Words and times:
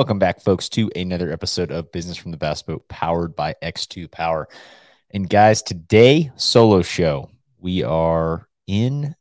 Welcome 0.00 0.18
back, 0.18 0.40
folks, 0.40 0.70
to 0.70 0.90
another 0.96 1.30
episode 1.30 1.70
of 1.70 1.92
Business 1.92 2.16
from 2.16 2.30
the 2.30 2.38
Bass 2.38 2.62
Boat 2.62 2.88
powered 2.88 3.36
by 3.36 3.54
X2 3.62 4.10
Power. 4.10 4.48
And 5.10 5.28
guys, 5.28 5.60
today, 5.60 6.32
solo 6.36 6.80
show. 6.80 7.28
We 7.58 7.82
are 7.82 8.48
in, 8.66 9.14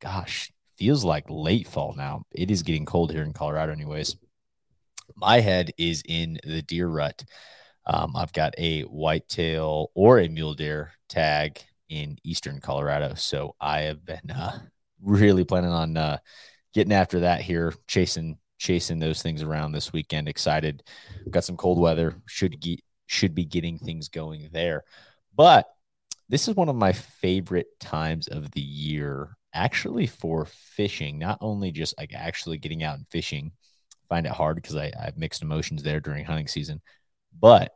gosh, 0.00 0.50
feels 0.78 1.04
like 1.04 1.26
late 1.28 1.68
fall 1.68 1.92
now. 1.94 2.22
It 2.30 2.50
is 2.50 2.62
getting 2.62 2.86
cold 2.86 3.12
here 3.12 3.22
in 3.22 3.34
Colorado, 3.34 3.72
anyways. 3.72 4.16
My 5.14 5.40
head 5.40 5.72
is 5.76 6.02
in 6.08 6.38
the 6.42 6.62
deer 6.62 6.88
rut. 6.88 7.22
Um, 7.84 8.16
I've 8.16 8.32
got 8.32 8.54
a 8.56 8.80
whitetail 8.84 9.90
or 9.92 10.20
a 10.20 10.28
mule 10.28 10.54
deer 10.54 10.92
tag 11.06 11.60
in 11.90 12.16
eastern 12.24 12.62
Colorado. 12.62 13.12
So 13.12 13.56
I 13.60 13.80
have 13.80 14.02
been 14.06 14.30
uh, 14.34 14.58
really 15.02 15.44
planning 15.44 15.72
on 15.72 15.98
uh, 15.98 16.16
getting 16.72 16.94
after 16.94 17.20
that 17.20 17.42
here, 17.42 17.74
chasing 17.86 18.38
chasing 18.58 18.98
those 18.98 19.22
things 19.22 19.42
around 19.42 19.72
this 19.72 19.92
weekend. 19.92 20.28
Excited. 20.28 20.82
Got 21.30 21.44
some 21.44 21.56
cold 21.56 21.78
weather. 21.78 22.20
Should 22.26 22.60
get 22.60 22.80
should 23.06 23.34
be 23.34 23.44
getting 23.44 23.78
things 23.78 24.08
going 24.08 24.48
there. 24.52 24.84
But 25.34 25.68
this 26.28 26.48
is 26.48 26.56
one 26.56 26.68
of 26.68 26.76
my 26.76 26.92
favorite 26.92 27.66
times 27.80 28.28
of 28.28 28.50
the 28.52 28.60
year, 28.60 29.36
actually, 29.52 30.06
for 30.06 30.46
fishing. 30.46 31.18
Not 31.18 31.38
only 31.40 31.70
just 31.70 31.96
like 31.98 32.14
actually 32.14 32.58
getting 32.58 32.82
out 32.82 32.96
and 32.96 33.06
fishing, 33.08 33.52
find 34.08 34.26
it 34.26 34.32
hard 34.32 34.56
because 34.56 34.76
I, 34.76 34.92
I 34.98 35.04
have 35.06 35.18
mixed 35.18 35.42
emotions 35.42 35.82
there 35.82 36.00
during 36.00 36.24
hunting 36.24 36.48
season. 36.48 36.80
But 37.38 37.72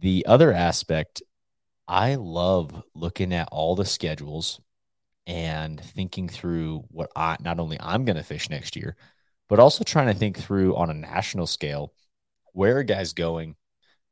the 0.00 0.26
other 0.26 0.52
aspect, 0.52 1.22
I 1.88 2.14
love 2.16 2.82
looking 2.94 3.32
at 3.32 3.48
all 3.52 3.74
the 3.76 3.84
schedules 3.84 4.60
and 5.26 5.80
thinking 5.80 6.28
through 6.28 6.84
what 6.88 7.10
I 7.16 7.36
not 7.40 7.58
only 7.58 7.78
I'm 7.80 8.04
going 8.04 8.16
to 8.16 8.22
fish 8.22 8.48
next 8.48 8.76
year, 8.76 8.96
but 9.48 9.58
also 9.58 9.84
trying 9.84 10.08
to 10.08 10.14
think 10.14 10.38
through 10.38 10.76
on 10.76 10.90
a 10.90 10.94
national 10.94 11.46
scale 11.46 11.92
where 12.52 12.78
are 12.78 12.82
guys 12.82 13.12
going. 13.12 13.54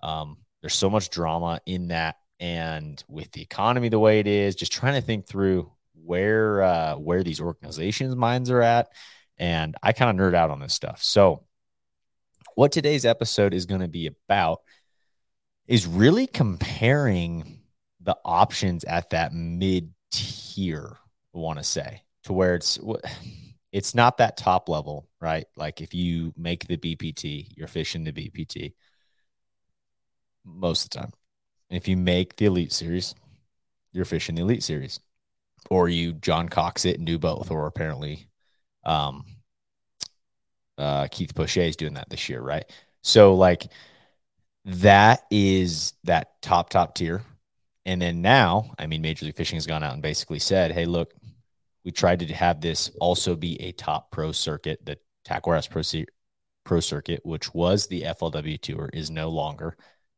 Um, 0.02 0.38
there's 0.60 0.74
so 0.74 0.90
much 0.90 1.10
drama 1.10 1.60
in 1.66 1.88
that, 1.88 2.16
and 2.38 3.02
with 3.08 3.32
the 3.32 3.42
economy 3.42 3.88
the 3.88 3.98
way 3.98 4.20
it 4.20 4.26
is, 4.26 4.54
just 4.54 4.72
trying 4.72 4.94
to 4.94 5.06
think 5.06 5.26
through 5.26 5.70
where 5.94 6.62
uh, 6.62 6.94
where 6.96 7.22
these 7.22 7.40
organizations' 7.40 8.14
minds 8.14 8.50
are 8.50 8.62
at. 8.62 8.88
And 9.38 9.74
I 9.82 9.92
kind 9.92 10.10
of 10.18 10.24
nerd 10.24 10.34
out 10.34 10.50
on 10.50 10.60
this 10.60 10.74
stuff. 10.74 11.02
So, 11.02 11.44
what 12.54 12.72
today's 12.72 13.04
episode 13.04 13.54
is 13.54 13.66
going 13.66 13.80
to 13.80 13.88
be 13.88 14.06
about 14.06 14.60
is 15.66 15.86
really 15.86 16.26
comparing 16.26 17.60
the 18.00 18.16
options 18.24 18.84
at 18.84 19.10
that 19.10 19.32
mid 19.32 19.92
tier 20.10 20.98
want 21.32 21.58
to 21.58 21.64
say 21.64 22.02
to 22.24 22.32
where 22.32 22.54
it's 22.54 22.78
it's 23.74 23.92
not 23.92 24.18
that 24.18 24.36
top 24.36 24.68
level, 24.68 25.08
right? 25.20 25.46
Like 25.56 25.80
if 25.80 25.92
you 25.94 26.32
make 26.36 26.68
the 26.68 26.76
BPT, 26.76 27.48
you're 27.56 27.66
fishing 27.66 28.04
the 28.04 28.12
BPT 28.12 28.72
most 30.44 30.84
of 30.84 30.90
the 30.90 30.98
time. 31.00 31.12
If 31.70 31.88
you 31.88 31.96
make 31.96 32.36
the 32.36 32.44
Elite 32.44 32.72
Series, 32.72 33.16
you're 33.92 34.04
fishing 34.04 34.36
the 34.36 34.42
Elite 34.42 34.62
Series, 34.62 35.00
or 35.70 35.88
you 35.88 36.12
John 36.12 36.48
Cox 36.48 36.84
it 36.84 36.98
and 36.98 37.06
do 37.06 37.18
both, 37.18 37.50
or 37.50 37.66
apparently, 37.66 38.28
um, 38.84 39.24
uh, 40.78 41.08
Keith 41.10 41.34
Poche 41.34 41.56
is 41.56 41.74
doing 41.74 41.94
that 41.94 42.08
this 42.10 42.28
year, 42.28 42.42
right? 42.42 42.70
So 43.02 43.34
like 43.34 43.66
that 44.66 45.24
is 45.32 45.94
that 46.04 46.40
top 46.42 46.70
top 46.70 46.94
tier. 46.94 47.22
And 47.84 48.00
then 48.00 48.22
now, 48.22 48.72
I 48.78 48.86
mean, 48.86 49.02
Major 49.02 49.26
League 49.26 49.36
Fishing 49.36 49.56
has 49.56 49.66
gone 49.66 49.82
out 49.82 49.94
and 49.94 50.02
basically 50.02 50.38
said, 50.38 50.70
"Hey, 50.70 50.86
look, 50.86 51.12
we 51.84 51.92
tried 51.92 52.20
to 52.20 52.32
have 52.32 52.60
this 52.60 52.90
also 53.00 53.36
be 53.36 53.60
a 53.60 53.72
top 53.72 54.10
pro 54.10 54.32
circuit. 54.32 54.80
The 54.84 54.98
Warehouse 55.44 55.66
Pro, 55.66 55.82
pro 56.64 56.80
Circuit, 56.80 57.20
which 57.24 57.52
was 57.54 57.86
the 57.86 58.02
FLW 58.02 58.60
Tour, 58.60 58.90
is 58.92 59.10
no 59.10 59.28
longer. 59.30 59.76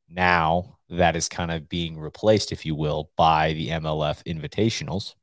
Now 0.08 0.78
that 0.88 1.16
is 1.16 1.28
kind 1.28 1.50
of 1.50 1.68
being 1.68 1.98
replaced, 1.98 2.52
if 2.52 2.64
you 2.64 2.74
will, 2.74 3.10
by 3.16 3.52
the 3.54 3.68
MLF 3.70 4.22
Invitationals. 4.24 5.14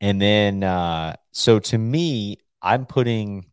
And 0.00 0.20
then, 0.20 0.62
uh, 0.62 1.16
so 1.32 1.58
to 1.58 1.78
me, 1.78 2.38
I'm 2.62 2.86
putting 2.86 3.46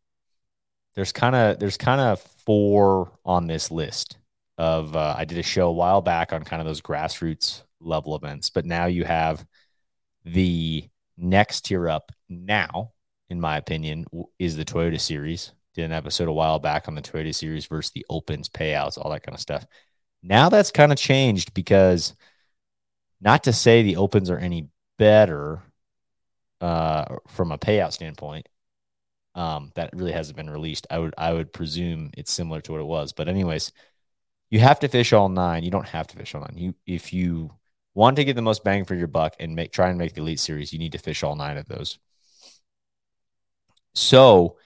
there's 0.96 1.12
kind 1.12 1.36
of 1.36 1.60
there's 1.60 1.78
kind 1.78 2.02
of 2.02 2.22
four 2.46 3.12
on 3.26 3.48
this 3.48 3.72
list 3.72 4.18
of 4.58 4.96
uh, 4.96 5.16
I 5.18 5.26
did 5.26 5.40
a 5.40 5.44
show 5.44 5.70
a 5.70 5.74
while 5.74 6.02
back 6.02 6.34
on 6.34 6.44
kind 6.44 6.62
of 6.62 6.68
those 6.68 6.82
grassroots 6.82 7.64
level 7.80 8.16
events, 8.16 8.50
but 8.50 8.66
now 8.66 8.86
you 8.86 9.04
have 9.04 9.46
the 10.26 10.88
next 11.18 11.62
tier 11.66 11.88
up 11.90 12.12
now, 12.30 12.92
in 13.30 13.40
my 13.40 13.58
opinion, 13.58 14.06
is 14.40 14.56
the 14.56 14.66
Toyota 14.66 15.00
Series. 15.00 15.52
Did 15.74 15.86
an 15.86 15.92
episode 15.92 16.28
a 16.28 16.34
while 16.34 16.60
back 16.60 16.88
on 16.88 16.96
the 16.96 17.02
Toyota 17.02 17.34
Series 17.34 17.66
versus 17.66 17.92
the 17.92 18.06
Opens, 18.10 18.50
payouts, 18.50 18.98
all 18.98 19.12
that 19.12 19.24
kind 19.24 19.36
of 19.36 19.42
stuff. 19.42 19.66
Now 20.22 20.50
that's 20.50 20.72
kind 20.72 20.92
of 20.92 20.98
changed 20.98 21.54
because 21.54 22.16
not 23.20 23.44
to 23.46 23.54
say 23.54 23.82
the 23.82 23.98
Opens 23.98 24.30
are 24.30 24.38
any 24.38 24.70
better 25.00 25.64
uh, 26.62 27.18
from 27.28 27.52
a 27.52 27.58
payout 27.58 27.94
standpoint. 27.94 28.48
Um, 29.36 29.72
that 29.74 29.90
really 29.94 30.12
hasn't 30.12 30.38
been 30.38 30.50
released. 30.50 30.86
I 30.92 31.00
would 31.00 31.16
I 31.18 31.34
would 31.34 31.52
presume 31.52 32.12
it's 32.16 32.32
similar 32.32 32.62
to 32.62 32.72
what 32.72 32.82
it 32.82 32.86
was. 32.86 33.14
But 33.14 33.28
anyways, 33.28 33.72
you 34.52 34.60
have 34.60 34.80
to 34.82 34.88
fish 34.88 35.12
all 35.12 35.28
nine. 35.28 35.64
You 35.64 35.72
don't 35.72 35.88
have 35.88 36.06
to 36.08 36.18
fish 36.18 36.36
all 36.36 36.42
nine. 36.42 36.56
You 36.56 36.76
if 36.86 37.12
you 37.12 37.50
want 37.94 38.16
to 38.16 38.26
get 38.26 38.36
the 38.36 38.42
most 38.42 38.64
bang 38.64 38.86
for 38.86 38.96
your 38.96 39.08
buck 39.08 39.36
and 39.40 39.56
make 39.56 39.72
try 39.72 39.90
and 39.90 39.98
make 39.98 40.14
the 40.14 40.22
elite 40.22 40.40
series, 40.40 40.74
you 40.74 40.80
need 40.80 40.94
to 40.94 40.98
fish 40.98 41.24
all 41.24 41.36
nine 41.36 41.58
of 41.58 41.68
those. 41.68 42.00
So 43.94 44.58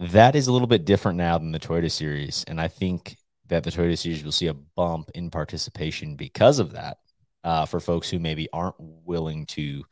that 0.00 0.34
is 0.34 0.46
a 0.46 0.52
little 0.52 0.68
bit 0.68 0.84
different 0.84 1.18
now 1.18 1.38
than 1.38 1.52
the 1.52 1.60
Toyota 1.60 1.90
series. 1.90 2.44
And 2.48 2.60
I 2.60 2.68
think 2.68 3.16
that 3.48 3.64
the 3.64 3.70
Toyota 3.70 3.98
series 3.98 4.24
will 4.24 4.32
see 4.32 4.46
a 4.46 4.54
bump 4.54 5.10
in 5.14 5.30
participation 5.30 6.16
because 6.16 6.58
of 6.58 6.72
that. 6.72 6.98
Uh, 7.44 7.66
for 7.66 7.80
folks 7.80 8.08
who 8.08 8.20
maybe 8.20 8.48
aren't 8.52 8.76
willing 8.78 9.46
to, 9.46 9.82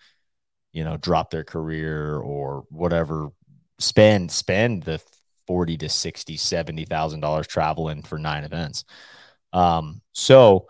you 0.72 0.84
know, 0.84 0.96
drop 0.96 1.32
their 1.32 1.42
career 1.42 2.16
or 2.16 2.64
whatever, 2.70 3.32
spend 3.80 4.30
spend 4.30 4.84
the 4.84 5.02
forty 5.48 5.76
to 5.76 5.88
sixty, 5.88 6.36
seventy 6.36 6.84
thousand 6.84 7.18
dollars 7.18 7.48
traveling 7.48 8.02
for 8.02 8.20
nine 8.20 8.44
events. 8.44 8.84
Um, 9.52 10.00
so 10.12 10.68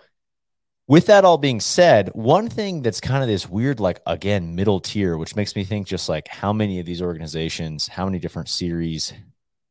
with 0.90 1.06
that 1.06 1.24
all 1.24 1.38
being 1.38 1.60
said, 1.60 2.08
one 2.14 2.48
thing 2.48 2.82
that's 2.82 3.00
kind 3.00 3.22
of 3.22 3.28
this 3.28 3.48
weird, 3.48 3.78
like 3.78 4.00
again, 4.08 4.56
middle 4.56 4.80
tier, 4.80 5.16
which 5.16 5.36
makes 5.36 5.54
me 5.54 5.62
think 5.62 5.86
just 5.86 6.08
like 6.08 6.26
how 6.26 6.52
many 6.52 6.80
of 6.80 6.84
these 6.84 7.00
organizations, 7.00 7.86
how 7.86 8.06
many 8.06 8.18
different 8.18 8.48
series 8.48 9.12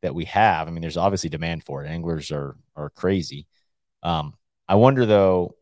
that 0.00 0.14
we 0.14 0.24
have. 0.24 0.66
I 0.66 0.70
mean, 0.70 0.80
there's 0.80 0.96
obviously 0.96 1.28
demand 1.28 1.62
for 1.62 1.84
it. 1.84 1.88
Anglers 1.88 2.32
are 2.32 2.56
are 2.74 2.88
crazy. 2.88 3.46
Um, 4.02 4.32
I 4.66 4.76
wonder 4.76 5.04
though, 5.04 5.56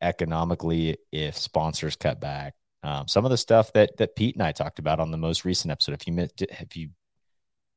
economically, 0.00 0.96
if 1.10 1.36
sponsors 1.36 1.96
cut 1.96 2.20
back. 2.20 2.54
Um, 2.84 3.08
some 3.08 3.24
of 3.24 3.32
the 3.32 3.36
stuff 3.38 3.72
that 3.72 3.96
that 3.96 4.14
Pete 4.14 4.36
and 4.36 4.44
I 4.44 4.52
talked 4.52 4.78
about 4.78 5.00
on 5.00 5.10
the 5.10 5.18
most 5.18 5.44
recent 5.44 5.72
episode. 5.72 5.94
If 5.94 6.06
you 6.06 6.12
missed, 6.12 6.40
if 6.40 6.76
you 6.76 6.90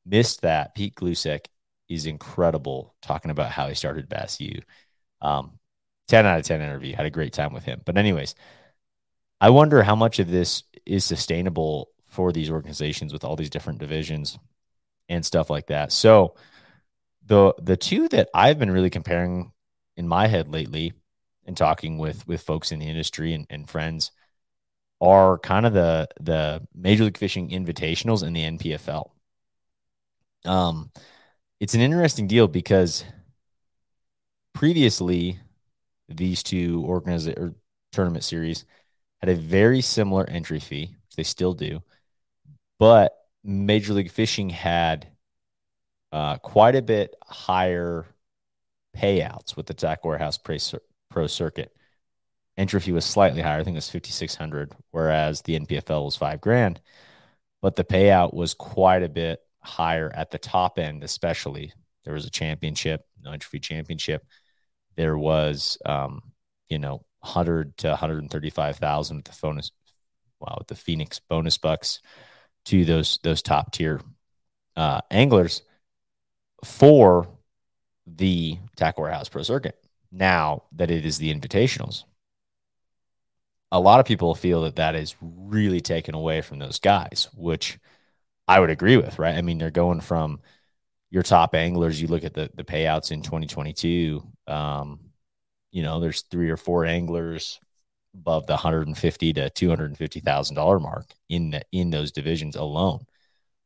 missed 0.04 0.42
that, 0.42 0.76
Pete 0.76 0.94
Gluszek 0.94 1.46
is 1.88 2.06
incredible 2.06 2.94
talking 3.02 3.32
about 3.32 3.50
how 3.50 3.66
he 3.66 3.74
started 3.74 4.08
Bass 4.08 4.38
U. 4.38 4.62
Um, 5.20 5.58
10 6.08 6.26
out 6.26 6.38
of 6.38 6.44
10 6.44 6.60
interview. 6.60 6.94
Had 6.94 7.06
a 7.06 7.10
great 7.10 7.32
time 7.32 7.52
with 7.52 7.64
him. 7.64 7.82
But, 7.84 7.96
anyways, 7.96 8.34
I 9.40 9.50
wonder 9.50 9.82
how 9.82 9.96
much 9.96 10.18
of 10.18 10.30
this 10.30 10.62
is 10.84 11.04
sustainable 11.04 11.90
for 12.08 12.32
these 12.32 12.50
organizations 12.50 13.12
with 13.12 13.24
all 13.24 13.36
these 13.36 13.50
different 13.50 13.78
divisions 13.78 14.38
and 15.08 15.24
stuff 15.24 15.50
like 15.50 15.66
that. 15.68 15.92
So, 15.92 16.34
the 17.24 17.54
the 17.58 17.76
two 17.76 18.08
that 18.08 18.28
I've 18.34 18.58
been 18.58 18.70
really 18.70 18.90
comparing 18.90 19.52
in 19.96 20.06
my 20.08 20.26
head 20.28 20.48
lately 20.48 20.92
and 21.44 21.56
talking 21.56 21.98
with 21.98 22.26
with 22.26 22.42
folks 22.42 22.72
in 22.72 22.78
the 22.78 22.88
industry 22.88 23.34
and, 23.34 23.46
and 23.50 23.68
friends 23.68 24.12
are 25.00 25.38
kind 25.38 25.66
of 25.66 25.72
the 25.72 26.08
the 26.20 26.66
Major 26.74 27.04
League 27.04 27.18
Fishing 27.18 27.50
Invitationals 27.50 28.22
and 28.22 28.34
the 28.34 28.42
NPFL. 28.42 29.10
Um, 30.44 30.90
it's 31.60 31.74
an 31.74 31.80
interesting 31.80 32.26
deal 32.26 32.48
because 32.48 33.04
previously 34.52 35.40
these 36.08 36.42
two 36.42 36.84
organization 36.86 37.42
or 37.42 37.54
tournament 37.92 38.24
series 38.24 38.64
had 39.20 39.30
a 39.30 39.34
very 39.34 39.80
similar 39.80 40.28
entry 40.28 40.60
fee, 40.60 40.94
which 41.06 41.16
they 41.16 41.22
still 41.22 41.54
do, 41.54 41.82
but 42.78 43.12
Major 43.42 43.94
League 43.94 44.10
Fishing 44.10 44.50
had 44.50 45.08
uh, 46.12 46.36
quite 46.38 46.76
a 46.76 46.82
bit 46.82 47.14
higher 47.24 48.06
payouts 48.96 49.56
with 49.56 49.66
the 49.66 49.74
Tackle 49.74 50.10
Warehouse 50.10 50.38
Pro 50.38 51.26
Circuit. 51.26 51.72
Entry 52.56 52.80
fee 52.80 52.92
was 52.92 53.04
slightly 53.04 53.42
higher. 53.42 53.60
I 53.60 53.64
think 53.64 53.74
it 53.74 53.78
was 53.78 53.90
fifty 53.90 54.10
six 54.10 54.34
hundred, 54.34 54.74
whereas 54.90 55.42
the 55.42 55.58
NPFL 55.58 56.04
was 56.04 56.16
five 56.16 56.40
grand. 56.40 56.80
But 57.62 57.76
the 57.76 57.84
payout 57.84 58.34
was 58.34 58.54
quite 58.54 59.02
a 59.02 59.08
bit 59.08 59.40
higher 59.60 60.10
at 60.14 60.30
the 60.30 60.38
top 60.38 60.78
end, 60.78 61.02
especially. 61.04 61.72
There 62.04 62.14
was 62.14 62.24
a 62.24 62.30
championship, 62.30 63.04
no 63.22 63.32
entry 63.32 63.48
fee 63.50 63.60
championship 63.60 64.24
there 64.96 65.16
was, 65.16 65.78
um, 65.86 66.22
you 66.68 66.78
know, 66.78 67.04
100 67.20 67.76
to 67.78 67.88
135,000 67.88 69.16
with 69.16 69.24
the 69.24 69.38
bonus, 69.42 69.72
wow, 70.40 70.56
with 70.58 70.68
the 70.68 70.74
Phoenix 70.74 71.20
bonus 71.20 71.58
bucks 71.58 72.00
to 72.66 72.84
those 72.84 73.18
those 73.22 73.42
top 73.42 73.72
tier 73.72 74.00
uh, 74.76 75.00
anglers. 75.10 75.62
for 76.64 77.28
the 78.06 78.58
Tackle 78.76 79.02
Warehouse 79.02 79.28
Pro 79.28 79.42
Circuit. 79.42 79.76
Now 80.12 80.64
that 80.72 80.90
it 80.90 81.04
is 81.04 81.18
the 81.18 81.34
invitationals, 81.34 82.04
a 83.72 83.80
lot 83.80 84.00
of 84.00 84.06
people 84.06 84.34
feel 84.34 84.62
that 84.62 84.76
that 84.76 84.94
is 84.94 85.16
really 85.20 85.80
taken 85.80 86.14
away 86.14 86.40
from 86.40 86.58
those 86.58 86.78
guys, 86.78 87.28
which 87.34 87.78
I 88.48 88.60
would 88.60 88.70
agree 88.70 88.96
with, 88.96 89.18
right? 89.18 89.34
I 89.36 89.42
mean, 89.42 89.58
they're 89.58 89.70
going 89.70 90.00
from 90.00 90.40
your 91.10 91.22
top 91.22 91.54
anglers. 91.54 92.00
You 92.00 92.08
look 92.08 92.24
at 92.24 92.34
the 92.34 92.50
the 92.54 92.64
payouts 92.64 93.12
in 93.12 93.22
2022. 93.22 94.22
Um, 94.46 95.00
you 95.70 95.82
know, 95.82 96.00
there's 96.00 96.22
three 96.22 96.50
or 96.50 96.56
four 96.56 96.84
anglers 96.84 97.60
above 98.14 98.46
the 98.46 98.54
150 98.54 99.32
to 99.34 99.50
250 99.50 100.20
thousand 100.20 100.56
dollar 100.56 100.80
mark 100.80 101.06
in 101.28 101.50
the, 101.50 101.62
in 101.72 101.90
those 101.90 102.12
divisions 102.12 102.56
alone. 102.56 103.04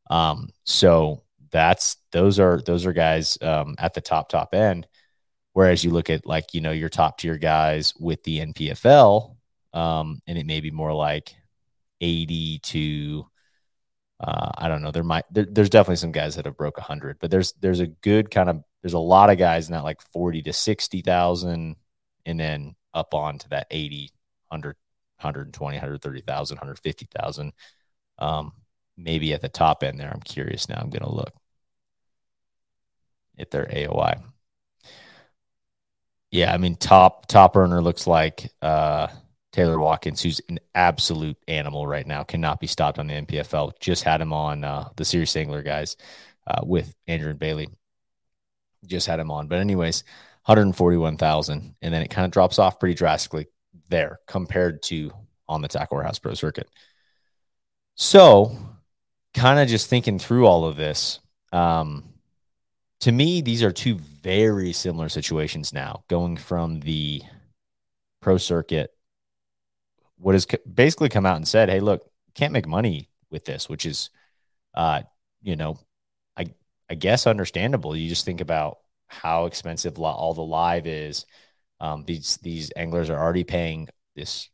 Um, 0.09 0.49
so 0.65 1.23
that's 1.51 1.97
those 2.11 2.39
are 2.39 2.61
those 2.61 2.85
are 2.85 2.93
guys 2.93 3.37
um, 3.41 3.75
at 3.77 3.93
the 3.93 4.01
top 4.01 4.29
top 4.29 4.53
end. 4.53 4.87
Whereas 5.53 5.83
you 5.83 5.91
look 5.91 6.09
at 6.09 6.25
like 6.25 6.53
you 6.53 6.61
know 6.61 6.71
your 6.71 6.89
top 6.89 7.17
tier 7.17 7.37
guys 7.37 7.93
with 7.99 8.23
the 8.23 8.39
NPFL, 8.39 9.35
um, 9.73 10.21
and 10.27 10.37
it 10.37 10.45
may 10.45 10.61
be 10.61 10.71
more 10.71 10.93
like 10.93 11.35
80 12.01 12.59
to 12.59 13.27
uh, 14.21 14.51
I 14.55 14.67
don't 14.67 14.83
know. 14.83 14.91
There 14.91 15.03
might 15.03 15.25
there, 15.31 15.47
there's 15.49 15.69
definitely 15.69 15.95
some 15.95 16.11
guys 16.11 16.35
that 16.35 16.45
have 16.45 16.57
broke 16.57 16.77
a 16.77 16.81
100, 16.81 17.17
but 17.19 17.31
there's 17.31 17.53
there's 17.53 17.79
a 17.79 17.87
good 17.87 18.29
kind 18.29 18.49
of 18.49 18.63
there's 18.83 18.93
a 18.93 18.99
lot 18.99 19.31
of 19.31 19.39
guys 19.39 19.67
in 19.67 19.73
that 19.73 19.83
like 19.83 20.01
40 20.13 20.43
to 20.43 20.53
60 20.53 21.01
thousand, 21.01 21.75
and 22.25 22.39
then 22.39 22.75
up 22.93 23.13
on 23.15 23.39
to 23.39 23.49
that 23.49 23.67
80, 23.71 24.11
100, 24.49 24.75
120, 25.17 25.75
130,000, 25.77 26.55
150,000. 26.55 27.53
Um, 28.19 28.51
maybe 28.97 29.33
at 29.33 29.41
the 29.41 29.49
top 29.49 29.83
end 29.83 29.99
there. 29.99 30.11
I'm 30.13 30.21
curious 30.21 30.69
now. 30.69 30.75
I'm 30.79 30.89
going 30.89 31.03
to 31.03 31.11
look 31.11 31.33
at 33.39 33.49
their 33.49 33.65
AOI. 33.65 34.21
Yeah, 36.31 36.53
I 36.53 36.57
mean 36.57 36.75
top 36.75 37.25
top 37.25 37.57
earner 37.57 37.81
looks 37.81 38.07
like 38.07 38.53
uh 38.61 39.07
Taylor 39.51 39.79
Watkins, 39.79 40.21
who's 40.21 40.41
an 40.49 40.59
absolute 40.73 41.37
animal 41.47 41.85
right 41.85 42.07
now, 42.07 42.23
cannot 42.23 42.59
be 42.59 42.67
stopped 42.67 42.99
on 42.99 43.07
the 43.07 43.13
NPFL. 43.13 43.73
Just 43.79 44.03
had 44.03 44.21
him 44.21 44.31
on 44.31 44.63
uh, 44.63 44.89
the 44.95 45.05
Serious 45.05 45.35
Angler 45.35 45.61
guys 45.61 45.97
uh, 46.47 46.61
with 46.63 46.93
Andrew 47.07 47.29
and 47.29 47.39
Bailey. 47.39 47.69
Just 48.85 49.07
had 49.07 49.19
him 49.19 49.29
on. 49.29 49.47
But, 49.47 49.59
anyways, 49.59 50.03
141,000. 50.45 51.75
And 51.81 51.93
then 51.93 52.01
it 52.01 52.09
kind 52.09 52.25
of 52.25 52.31
drops 52.31 52.59
off 52.59 52.79
pretty 52.79 52.95
drastically 52.95 53.47
there 53.89 54.19
compared 54.25 54.81
to 54.83 55.11
on 55.47 55.61
the 55.61 55.67
Tackle 55.67 55.97
Warehouse 55.97 56.19
Pro 56.19 56.33
Circuit. 56.33 56.69
So, 57.95 58.55
kind 59.33 59.59
of 59.59 59.67
just 59.67 59.89
thinking 59.89 60.17
through 60.17 60.47
all 60.47 60.63
of 60.63 60.77
this, 60.77 61.19
um, 61.51 62.05
to 63.01 63.11
me, 63.11 63.41
these 63.41 63.63
are 63.63 63.71
two 63.71 63.95
very 63.95 64.71
similar 64.71 65.09
situations 65.09 65.73
now, 65.73 66.03
going 66.07 66.37
from 66.37 66.79
the 66.79 67.21
pro 68.21 68.37
circuit 68.37 68.91
what 70.21 70.35
has 70.35 70.45
basically 70.71 71.09
come 71.09 71.25
out 71.25 71.37
and 71.37 71.47
said, 71.47 71.69
"Hey, 71.69 71.79
look, 71.79 72.09
can't 72.35 72.53
make 72.53 72.67
money 72.67 73.09
with 73.31 73.45
this," 73.45 73.67
which 73.67 73.85
is, 73.85 74.09
uh, 74.75 75.01
you 75.41 75.55
know, 75.55 75.79
I 76.37 76.47
I 76.89 76.95
guess 76.95 77.27
understandable. 77.27 77.95
You 77.95 78.09
just 78.09 78.25
think 78.25 78.41
about 78.41 78.79
how 79.07 79.45
expensive 79.45 79.99
all 79.99 80.33
the 80.33 80.41
live 80.43 80.87
is. 80.87 81.25
Um, 81.79 82.05
these 82.05 82.37
these 82.37 82.71
anglers 82.75 83.09
are 83.09 83.19
already 83.19 83.43
paying 83.43 83.89
this 84.15 84.49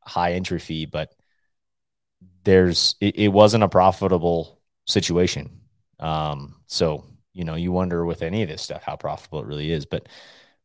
high 0.00 0.34
entry 0.34 0.58
fee, 0.58 0.86
but 0.86 1.12
there's 2.44 2.96
it, 3.00 3.16
it 3.18 3.28
wasn't 3.28 3.64
a 3.64 3.68
profitable 3.68 4.60
situation. 4.86 5.60
Um, 5.98 6.56
so 6.66 7.04
you 7.32 7.44
know, 7.44 7.54
you 7.54 7.72
wonder 7.72 8.04
with 8.04 8.22
any 8.22 8.42
of 8.42 8.48
this 8.48 8.62
stuff 8.62 8.82
how 8.82 8.96
profitable 8.96 9.40
it 9.40 9.46
really 9.46 9.70
is. 9.70 9.86
But 9.86 10.08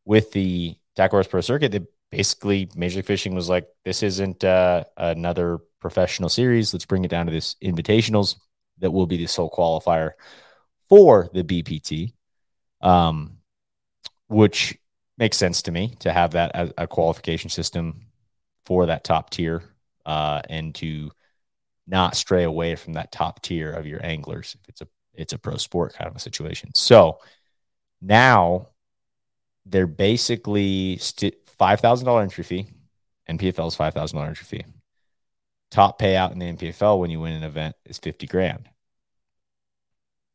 with 0.06 0.32
the 0.32 0.78
Tackle 0.96 1.24
Pro 1.26 1.42
Circuit, 1.42 1.72
they 1.72 1.82
basically 2.12 2.70
Major 2.76 2.98
League 2.98 3.06
Fishing 3.06 3.34
was 3.34 3.50
like, 3.50 3.68
this 3.86 4.04
isn't 4.04 4.44
uh, 4.44 4.84
another 4.98 5.60
professional 5.80 6.30
series. 6.30 6.74
Let's 6.74 6.86
bring 6.86 7.06
it 7.06 7.12
down 7.12 7.26
to 7.26 7.32
this 7.32 7.56
invitationals 7.64 8.36
that 8.80 8.92
will 8.92 9.08
be 9.08 9.18
the 9.18 9.28
sole 9.28 9.50
qualifier 9.50 10.12
for 10.90 11.30
the 11.34 11.44
BPT, 11.44 12.14
um, 12.82 13.38
which 14.28 14.78
makes 15.18 15.38
sense 15.38 15.62
to 15.64 15.72
me 15.72 15.96
to 16.00 16.12
have 16.12 16.32
that 16.32 16.52
as 16.54 16.74
a 16.78 16.88
qualification 16.88 17.50
system 17.50 18.08
for 18.66 18.88
that 18.88 19.04
top 19.04 19.30
tier 19.30 19.64
uh, 20.06 20.42
and 20.50 20.76
to 20.76 21.12
not 21.88 22.16
stray 22.16 22.44
away 22.44 22.76
from 22.76 22.94
that 22.94 23.12
top 23.12 23.42
tier 23.42 23.72
of 23.72 23.86
your 23.86 24.06
anglers 24.06 24.56
if 24.60 24.70
it's 24.70 24.82
a 24.82 24.88
it's 25.14 25.34
a 25.34 25.38
pro 25.38 25.58
sport 25.58 25.94
kind 25.94 26.10
of 26.10 26.16
a 26.16 26.20
situation. 26.20 26.72
So 26.74 27.20
now 28.02 28.68
they're 29.66 29.88
basically 29.88 30.98
st- 30.98 31.36
$5,000 31.62 32.24
entry 32.24 32.44
fee. 32.44 32.68
NPFL 33.30 33.68
is 33.68 33.78
$5,000 33.78 34.28
entry 34.28 34.46
fee. 34.46 34.66
Top 35.70 36.00
payout 36.00 36.32
in 36.32 36.40
the 36.40 36.52
NPFL 36.52 37.00
when 37.00 37.12
you 37.12 37.20
win 37.20 37.34
an 37.34 37.44
event 37.44 37.76
is 37.86 38.00
50 38.00 38.28
grand. 38.28 38.68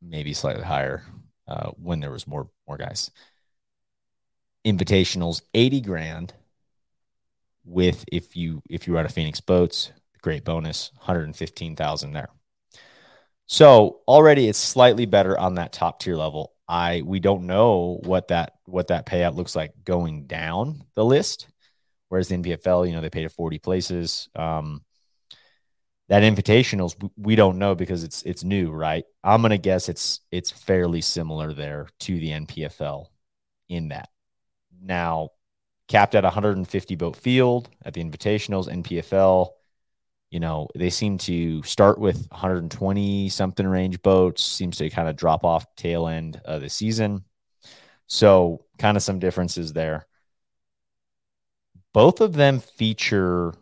Maybe 0.00 0.32
slightly 0.32 0.62
higher 0.62 1.02
uh, 1.48 1.70
when 1.70 2.00
there 2.00 2.10
was 2.10 2.26
more 2.26 2.48
more 2.66 2.76
guys. 2.76 3.10
Invitationals 4.64 5.42
80 5.52 5.80
grand 5.80 6.34
with 7.64 8.04
if 8.10 8.36
you 8.36 8.62
if 8.70 8.86
you 8.86 8.94
run 8.94 9.04
a 9.04 9.10
Phoenix 9.10 9.40
Boats, 9.40 9.92
great 10.22 10.44
bonus, 10.44 10.90
115,000 10.96 12.12
there. 12.12 12.28
So 13.46 14.00
already 14.08 14.48
it's 14.48 14.58
slightly 14.58 15.06
better 15.06 15.38
on 15.38 15.54
that 15.54 15.72
top 15.72 16.00
tier 16.00 16.16
level. 16.16 16.52
I 16.68 17.02
we 17.04 17.20
don't 17.20 17.46
know 17.46 18.00
what 18.02 18.28
that 18.28 18.54
what 18.64 18.88
that 18.88 19.06
payout 19.06 19.34
looks 19.34 19.54
like 19.54 19.72
going 19.84 20.26
down 20.26 20.82
the 20.94 21.04
list. 21.04 21.48
Whereas 22.08 22.28
the 22.28 22.36
NPFL, 22.36 22.88
you 22.88 22.94
know, 22.94 23.00
they 23.00 23.10
pay 23.10 23.22
to 23.22 23.28
40 23.28 23.58
places. 23.58 24.28
Um, 24.36 24.82
that 26.08 26.22
invitationals 26.22 26.94
we 27.16 27.34
don't 27.34 27.58
know 27.58 27.74
because 27.74 28.04
it's 28.04 28.22
it's 28.22 28.44
new, 28.44 28.70
right? 28.70 29.04
I'm 29.24 29.42
gonna 29.42 29.58
guess 29.58 29.88
it's 29.88 30.20
it's 30.30 30.50
fairly 30.50 31.00
similar 31.00 31.52
there 31.52 31.88
to 32.00 32.18
the 32.18 32.30
NPFL 32.30 33.06
in 33.68 33.88
that. 33.88 34.08
Now, 34.80 35.30
capped 35.88 36.14
at 36.14 36.24
150 36.24 36.94
boat 36.94 37.16
field 37.16 37.68
at 37.84 37.94
the 37.94 38.04
invitationals, 38.04 38.68
NPFL 38.68 39.50
you 40.30 40.40
know, 40.40 40.68
they 40.74 40.90
seem 40.90 41.18
to 41.18 41.62
start 41.62 41.98
with 41.98 42.26
120 42.30 43.28
something 43.28 43.66
range 43.66 44.02
boats, 44.02 44.42
seems 44.44 44.76
to 44.78 44.90
kind 44.90 45.08
of 45.08 45.16
drop 45.16 45.44
off 45.44 45.74
tail 45.76 46.08
end 46.08 46.40
of 46.44 46.60
the 46.60 46.68
season. 46.68 47.24
So, 48.08 48.64
kind 48.78 48.96
of 48.96 49.02
some 49.02 49.18
differences 49.18 49.72
there. 49.72 50.06
Both 51.92 52.20
of 52.20 52.34
them 52.34 52.60
feature 52.60 53.54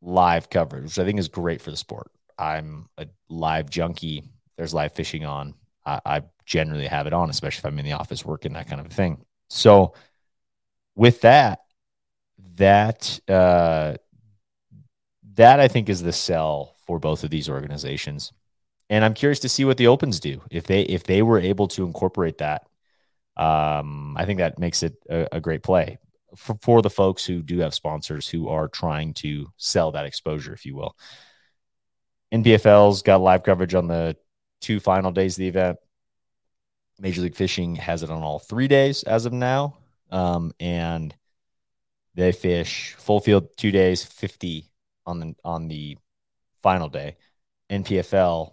live 0.00 0.50
coverage, 0.50 0.84
which 0.84 0.98
I 0.98 1.04
think 1.04 1.18
is 1.18 1.28
great 1.28 1.60
for 1.60 1.70
the 1.70 1.76
sport. 1.76 2.10
I'm 2.38 2.88
a 2.98 3.06
live 3.28 3.70
junkie. 3.70 4.24
There's 4.56 4.74
live 4.74 4.92
fishing 4.92 5.24
on. 5.24 5.54
I, 5.86 6.00
I 6.04 6.22
generally 6.46 6.86
have 6.86 7.06
it 7.06 7.12
on, 7.12 7.30
especially 7.30 7.60
if 7.60 7.66
I'm 7.66 7.78
in 7.78 7.84
the 7.84 7.92
office 7.92 8.24
working, 8.24 8.54
that 8.54 8.68
kind 8.68 8.80
of 8.80 8.92
thing. 8.92 9.24
So, 9.48 9.94
with 10.96 11.20
that, 11.22 11.60
that 12.56 13.20
uh, 13.28 13.94
that 15.34 15.60
I 15.60 15.68
think 15.68 15.88
is 15.88 16.02
the 16.02 16.12
sell 16.12 16.74
for 16.86 16.98
both 16.98 17.24
of 17.24 17.30
these 17.30 17.48
organizations. 17.48 18.32
And 18.90 19.04
I'm 19.04 19.14
curious 19.14 19.40
to 19.40 19.48
see 19.48 19.64
what 19.64 19.78
the 19.78 19.86
opens 19.86 20.20
do 20.20 20.42
if 20.50 20.66
they 20.66 20.82
if 20.82 21.04
they 21.04 21.22
were 21.22 21.38
able 21.38 21.68
to 21.68 21.86
incorporate 21.86 22.38
that. 22.38 22.66
Um, 23.36 24.16
I 24.16 24.26
think 24.26 24.38
that 24.38 24.58
makes 24.58 24.82
it 24.82 24.94
a, 25.08 25.36
a 25.36 25.40
great 25.40 25.62
play 25.62 25.98
for, 26.36 26.56
for 26.60 26.82
the 26.82 26.90
folks 26.90 27.24
who 27.24 27.42
do 27.42 27.58
have 27.58 27.74
sponsors 27.74 28.28
who 28.28 28.48
are 28.48 28.68
trying 28.68 29.14
to 29.14 29.48
sell 29.56 29.92
that 29.92 30.06
exposure, 30.06 30.52
if 30.52 30.66
you 30.66 30.76
will. 30.76 30.96
NPFL's 32.32 33.02
got 33.02 33.20
live 33.20 33.42
coverage 33.42 33.74
on 33.74 33.88
the 33.88 34.16
two 34.60 34.80
final 34.80 35.10
days 35.10 35.34
of 35.34 35.38
the 35.38 35.48
event. 35.48 35.78
Major 37.00 37.22
League 37.22 37.34
Fishing 37.34 37.76
has 37.76 38.02
it 38.02 38.10
on 38.10 38.22
all 38.22 38.38
three 38.38 38.68
days 38.68 39.02
as 39.02 39.26
of 39.26 39.32
now. 39.32 39.78
Um, 40.10 40.52
and 40.60 41.14
they 42.14 42.30
fish 42.30 42.94
full 42.98 43.20
field 43.20 43.56
two 43.56 43.72
days, 43.72 44.04
50 44.04 44.70
on 45.06 45.20
the 45.20 45.34
on 45.44 45.68
the 45.68 45.96
final 46.62 46.88
day. 46.88 47.16
NPFL, 47.70 48.52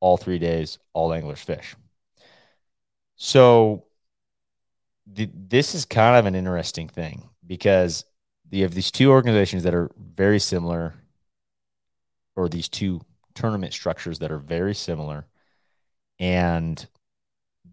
all 0.00 0.16
three 0.16 0.38
days, 0.38 0.78
all 0.92 1.12
anglers 1.12 1.40
fish. 1.40 1.76
So 3.16 3.84
th- 5.14 5.30
this 5.34 5.74
is 5.74 5.84
kind 5.84 6.16
of 6.16 6.26
an 6.26 6.34
interesting 6.34 6.88
thing 6.88 7.28
because 7.46 8.04
you 8.50 8.62
have 8.62 8.74
these 8.74 8.90
two 8.90 9.10
organizations 9.10 9.62
that 9.64 9.74
are 9.74 9.90
very 9.98 10.38
similar, 10.38 10.94
or 12.36 12.48
these 12.48 12.68
two 12.68 13.00
tournament 13.34 13.72
structures 13.72 14.18
that 14.20 14.30
are 14.30 14.38
very 14.38 14.74
similar, 14.74 15.26
and 16.18 16.86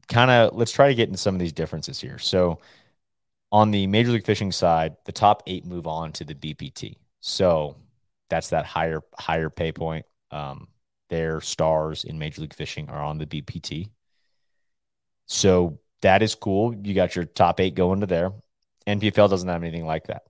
kind 0.08 0.32
of 0.32 0.56
let's 0.56 0.72
try 0.72 0.88
to 0.88 0.96
get 0.96 1.08
into 1.08 1.20
some 1.20 1.36
of 1.36 1.40
these 1.40 1.54
differences 1.54 2.00
here. 2.00 2.18
So 2.18 2.60
on 3.52 3.72
the 3.72 3.88
Major 3.88 4.12
League 4.12 4.26
Fishing 4.26 4.52
side, 4.52 4.98
the 5.06 5.12
top 5.12 5.44
eight 5.48 5.66
move 5.66 5.88
on 5.88 6.12
to 6.14 6.26
the 6.26 6.34
BPT. 6.36 6.98
So 7.22 7.76
that's 8.30 8.50
that 8.50 8.66
higher 8.66 9.02
higher 9.18 9.50
pay 9.50 9.72
point. 9.72 10.06
Um, 10.32 10.68
their 11.10 11.42
stars 11.42 12.04
in 12.04 12.20
Major 12.20 12.42
League 12.42 12.54
Fishing 12.54 12.90
are 12.90 13.04
on 13.04 13.18
the 13.18 13.26
BPT. 13.26 13.90
So 15.28 15.80
that 16.02 16.22
is 16.22 16.36
cool. 16.36 16.76
You 16.76 16.94
got 16.94 17.16
your 17.16 17.26
top 17.26 17.60
eight 17.60 17.76
going 17.76 18.02
to 18.02 18.06
there. 18.06 18.32
NPFL 18.88 19.30
doesn't 19.30 19.50
have 19.50 19.64
anything 19.64 19.86
like 19.86 20.08
that. 20.08 20.24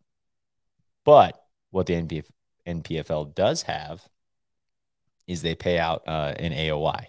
But 1.04 1.42
what 1.72 1.86
the 1.86 1.94
NPF, 1.94 2.26
NPFL 2.66 3.36
does 3.36 3.64
have 3.64 4.08
is 5.28 5.42
they 5.42 5.56
pay 5.56 5.78
out 5.78 6.04
uh, 6.08 6.34
an 6.38 6.54
AOI. 6.54 7.08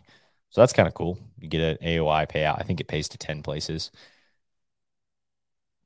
So 0.50 0.60
that's 0.60 0.72
kind 0.72 0.88
of 0.88 0.94
cool. 0.94 1.18
You 1.38 1.48
get 1.48 1.60
an 1.60 1.86
AOI 1.86 2.26
payout. 2.26 2.58
I 2.58 2.62
think 2.62 2.80
it 2.80 2.88
pays 2.88 3.08
to 3.10 3.18
10 3.18 3.42
places. 3.42 3.90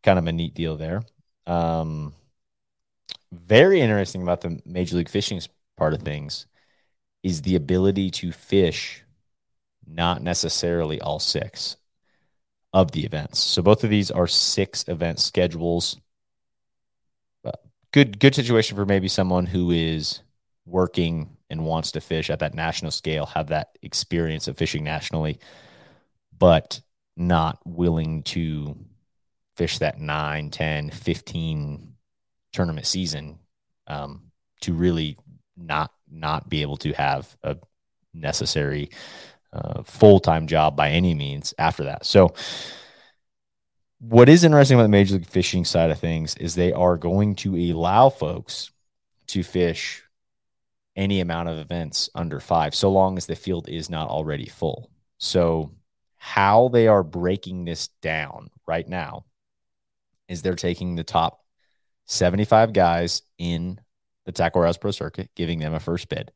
Kind 0.02 0.18
of 0.18 0.26
a 0.26 0.32
neat 0.32 0.54
deal 0.54 0.76
there. 0.76 1.02
Um, 1.46 2.14
very 3.32 3.80
interesting 3.80 4.22
about 4.22 4.40
the 4.40 4.60
Major 4.64 4.96
League 4.96 5.08
Fishing 5.08 5.40
part 5.76 5.94
of 5.94 6.02
things 6.02 6.46
is 7.22 7.42
the 7.42 7.56
ability 7.56 8.10
to 8.10 8.32
fish 8.32 9.02
not 9.86 10.22
necessarily 10.22 11.00
all 11.00 11.18
six 11.18 11.76
of 12.72 12.92
the 12.92 13.04
events. 13.04 13.38
So 13.38 13.62
both 13.62 13.84
of 13.84 13.90
these 13.90 14.10
are 14.10 14.26
six 14.26 14.84
event 14.88 15.18
schedules. 15.18 15.98
Uh, 17.44 17.52
good 17.92 18.18
good 18.18 18.34
situation 18.34 18.76
for 18.76 18.86
maybe 18.86 19.08
someone 19.08 19.46
who 19.46 19.70
is 19.70 20.22
working 20.66 21.36
and 21.48 21.64
wants 21.64 21.92
to 21.92 22.00
fish 22.00 22.30
at 22.30 22.38
that 22.38 22.54
national 22.54 22.92
scale, 22.92 23.26
have 23.26 23.48
that 23.48 23.76
experience 23.82 24.46
of 24.46 24.56
fishing 24.56 24.84
nationally, 24.84 25.40
but 26.36 26.80
not 27.16 27.58
willing 27.64 28.22
to 28.22 28.76
fish 29.56 29.78
that 29.78 30.00
9, 30.00 30.50
10, 30.50 30.90
15 30.90 31.89
tournament 32.52 32.86
season 32.86 33.38
um, 33.86 34.30
to 34.60 34.72
really 34.72 35.16
not 35.56 35.92
not 36.10 36.48
be 36.48 36.62
able 36.62 36.76
to 36.78 36.92
have 36.92 37.36
a 37.42 37.56
necessary 38.12 38.90
uh, 39.52 39.82
full 39.82 40.20
time 40.20 40.46
job 40.46 40.76
by 40.76 40.90
any 40.90 41.14
means 41.14 41.54
after 41.58 41.84
that. 41.84 42.06
So, 42.06 42.34
what 43.98 44.28
is 44.28 44.44
interesting 44.44 44.76
about 44.76 44.84
the 44.84 44.88
Major 44.88 45.14
League 45.14 45.26
Fishing 45.26 45.64
side 45.64 45.90
of 45.90 45.98
things 45.98 46.34
is 46.36 46.54
they 46.54 46.72
are 46.72 46.96
going 46.96 47.34
to 47.36 47.56
allow 47.72 48.08
folks 48.08 48.70
to 49.28 49.42
fish 49.42 50.02
any 50.96 51.20
amount 51.20 51.48
of 51.48 51.58
events 51.58 52.10
under 52.14 52.40
five, 52.40 52.74
so 52.74 52.90
long 52.90 53.16
as 53.16 53.26
the 53.26 53.36
field 53.36 53.68
is 53.68 53.90
not 53.90 54.08
already 54.08 54.46
full. 54.46 54.90
So, 55.18 55.72
how 56.16 56.68
they 56.68 56.86
are 56.86 57.02
breaking 57.02 57.64
this 57.64 57.88
down 58.02 58.50
right 58.66 58.86
now 58.86 59.24
is 60.28 60.42
they're 60.42 60.54
taking 60.54 60.94
the 60.94 61.04
top 61.04 61.40
75 62.10 62.72
guys 62.72 63.22
in 63.38 63.78
the 64.26 64.32
Tackle 64.32 64.60
Warehouse 64.60 64.76
Pro 64.76 64.90
Circuit, 64.90 65.30
giving 65.36 65.60
them 65.60 65.74
a 65.74 65.80
first 65.80 66.08
bid. 66.08 66.32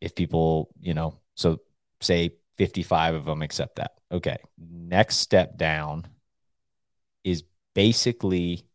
If 0.00 0.16
people, 0.16 0.70
you 0.80 0.92
know, 0.92 1.14
so 1.36 1.60
say 2.00 2.32
55 2.56 3.14
of 3.14 3.24
them 3.26 3.42
accept 3.42 3.76
that. 3.76 3.92
Okay. 4.10 4.38
Next 4.58 5.18
step 5.18 5.56
down 5.56 6.08
is 7.22 7.44
basically 7.76 8.66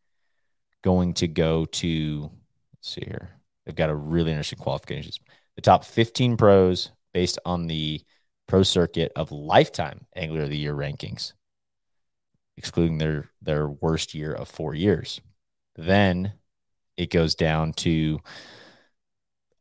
going 0.81 1.13
to 1.15 1.27
go 1.27 1.65
to, 1.65 2.31
let's 2.73 2.93
see 2.93 3.03
here. 3.05 3.31
They've 3.65 3.75
got 3.75 3.89
a 3.89 3.95
really 3.95 4.31
interesting 4.31 4.59
qualifications. 4.59 5.19
The 5.55 5.61
top 5.61 5.83
15 5.83 6.37
pros 6.37 6.91
based 7.13 7.37
on 7.45 7.67
the 7.67 8.01
pro 8.47 8.63
circuit 8.63 9.11
of 9.17 9.33
lifetime 9.33 10.05
angler 10.15 10.43
of 10.43 10.49
the 10.49 10.57
year 10.57 10.73
rankings, 10.73 11.33
excluding 12.55 12.97
their 12.97 13.29
their 13.41 13.67
worst 13.67 14.13
year 14.13 14.31
of 14.31 14.47
four 14.47 14.73
years. 14.73 15.19
Then 15.75 16.33
it 16.97 17.09
goes 17.11 17.35
down 17.35 17.73
to 17.73 18.19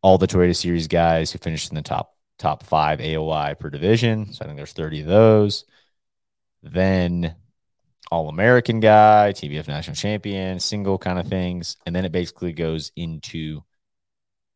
all 0.03 0.19
the 0.19 0.27
Toyota 0.27 0.55
Series 0.55 0.87
guys 0.89 1.33
who 1.33 1.39
finished 1.39 1.71
in 1.71 1.75
the 1.77 1.83
top 1.83 2.17
top 2.39 2.63
five 2.65 3.01
AOI 3.01 3.55
per 3.59 3.71
division. 3.71 4.33
So 4.33 4.45
I 4.45 4.47
think 4.47 4.57
there's 4.57 4.73
30 4.73 5.01
of 5.03 5.07
those. 5.07 5.65
Then 6.63 7.37
All 8.11 8.29
American 8.29 8.81
guy, 8.81 9.33
TBF 9.35 9.69
national 9.69 9.97
champion, 9.97 10.61
single 10.61 10.99
kind 10.99 11.19
of 11.19 11.27
things. 11.29 11.77
And 11.87 11.95
then 11.97 12.05
it 12.05 12.13
basically 12.13 12.53
goes 12.53 12.93
into 12.97 13.63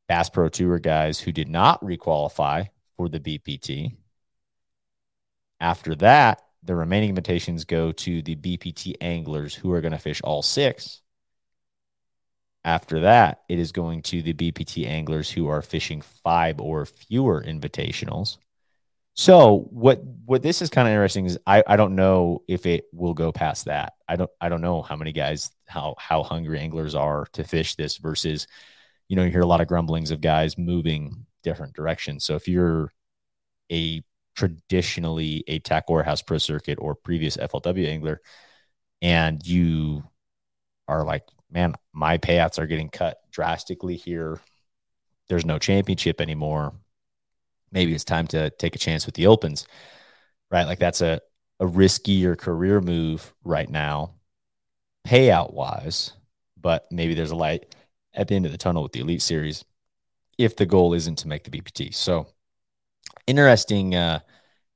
Bass 0.08 0.28
Pro 0.30 0.48
Tour 0.48 0.78
guys 0.78 1.18
who 1.20 1.32
did 1.32 1.48
not 1.48 1.82
requalify 1.82 2.68
for 2.96 3.08
the 3.08 3.20
BPT. 3.20 3.96
After 5.60 5.94
that, 5.96 6.42
the 6.62 6.74
remaining 6.74 7.10
invitations 7.10 7.64
go 7.64 7.92
to 7.92 8.22
the 8.22 8.36
BPT 8.36 8.94
anglers 9.00 9.54
who 9.54 9.72
are 9.72 9.80
going 9.80 9.92
to 9.92 9.98
fish 9.98 10.20
all 10.22 10.42
six. 10.42 11.00
After 12.68 13.00
that, 13.00 13.44
it 13.48 13.58
is 13.58 13.72
going 13.72 14.02
to 14.02 14.20
the 14.20 14.34
BPT 14.34 14.86
anglers 14.86 15.30
who 15.30 15.48
are 15.48 15.62
fishing 15.62 16.02
five 16.02 16.60
or 16.60 16.84
fewer 16.84 17.42
invitationals. 17.42 18.36
So 19.14 19.66
what 19.70 20.02
what 20.26 20.42
this 20.42 20.60
is 20.60 20.68
kind 20.68 20.86
of 20.86 20.92
interesting 20.92 21.24
is 21.24 21.38
I, 21.46 21.64
I 21.66 21.76
don't 21.76 21.96
know 21.96 22.42
if 22.46 22.66
it 22.66 22.84
will 22.92 23.14
go 23.14 23.32
past 23.32 23.64
that. 23.64 23.94
I 24.06 24.16
don't 24.16 24.30
I 24.38 24.50
don't 24.50 24.60
know 24.60 24.82
how 24.82 24.96
many 24.96 25.12
guys 25.12 25.50
how 25.66 25.94
how 25.98 26.22
hungry 26.22 26.58
anglers 26.60 26.94
are 26.94 27.24
to 27.32 27.42
fish 27.42 27.74
this 27.74 27.96
versus 27.96 28.46
you 29.08 29.16
know, 29.16 29.24
you 29.24 29.30
hear 29.30 29.40
a 29.40 29.46
lot 29.46 29.62
of 29.62 29.68
grumblings 29.68 30.10
of 30.10 30.20
guys 30.20 30.58
moving 30.58 31.24
different 31.42 31.72
directions. 31.72 32.22
So 32.26 32.34
if 32.34 32.48
you're 32.48 32.92
a 33.72 34.02
traditionally 34.36 35.42
a 35.48 35.58
tackle 35.60 35.94
warehouse 35.94 36.20
pro 36.20 36.36
circuit 36.36 36.78
or 36.82 36.94
previous 36.94 37.38
FLW 37.38 37.88
angler, 37.88 38.20
and 39.00 39.44
you 39.46 40.04
are 40.86 41.02
like, 41.02 41.24
man, 41.50 41.74
my 41.92 42.18
payouts 42.18 42.58
are 42.58 42.66
getting 42.66 42.88
cut 42.88 43.18
drastically 43.30 43.96
here. 43.96 44.40
There's 45.28 45.44
no 45.44 45.58
championship 45.58 46.20
anymore. 46.20 46.72
Maybe 47.70 47.94
it's 47.94 48.04
time 48.04 48.26
to 48.28 48.50
take 48.50 48.74
a 48.74 48.78
chance 48.78 49.06
with 49.06 49.14
the 49.14 49.26
opens, 49.26 49.66
right? 50.50 50.64
Like 50.64 50.78
that's 50.78 51.00
a, 51.00 51.20
a 51.60 51.66
riskier 51.66 52.36
career 52.36 52.80
move 52.80 53.34
right 53.44 53.68
now, 53.68 54.14
payout 55.06 55.52
wise, 55.52 56.12
but 56.56 56.86
maybe 56.90 57.14
there's 57.14 57.30
a 57.30 57.36
light 57.36 57.74
at 58.14 58.28
the 58.28 58.34
end 58.34 58.46
of 58.46 58.52
the 58.52 58.58
tunnel 58.58 58.82
with 58.82 58.92
the 58.92 59.00
Elite 59.00 59.22
Series 59.22 59.64
if 60.38 60.56
the 60.56 60.66
goal 60.66 60.94
isn't 60.94 61.16
to 61.16 61.28
make 61.28 61.44
the 61.44 61.50
BPT. 61.50 61.94
So 61.94 62.28
interesting, 63.26 63.94
uh, 63.94 64.20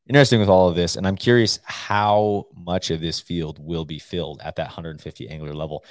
interesting 0.09 0.41
with 0.41 0.49
all 0.49 0.69
of 0.69 0.75
this. 0.75 0.97
And 0.97 1.07
I'm 1.07 1.17
curious 1.17 1.61
how 1.65 2.47
much 2.55 2.91
of 2.91 3.01
this 3.01 3.21
field 3.21 3.59
will 3.59 3.85
be 3.85 3.99
filled 3.99 4.41
at 4.43 4.57
that 4.57 4.67
150 4.67 5.29
angler 5.29 5.55
level. 5.55 5.85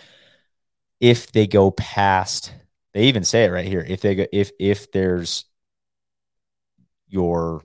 If 1.01 1.33
they 1.33 1.47
go 1.47 1.71
past, 1.71 2.53
they 2.93 3.05
even 3.05 3.23
say 3.23 3.45
it 3.45 3.51
right 3.51 3.67
here. 3.67 3.85
If 3.85 4.01
they 4.01 4.15
go, 4.15 4.25
if, 4.31 4.51
if 4.59 4.91
there's 4.91 5.45
your 7.07 7.63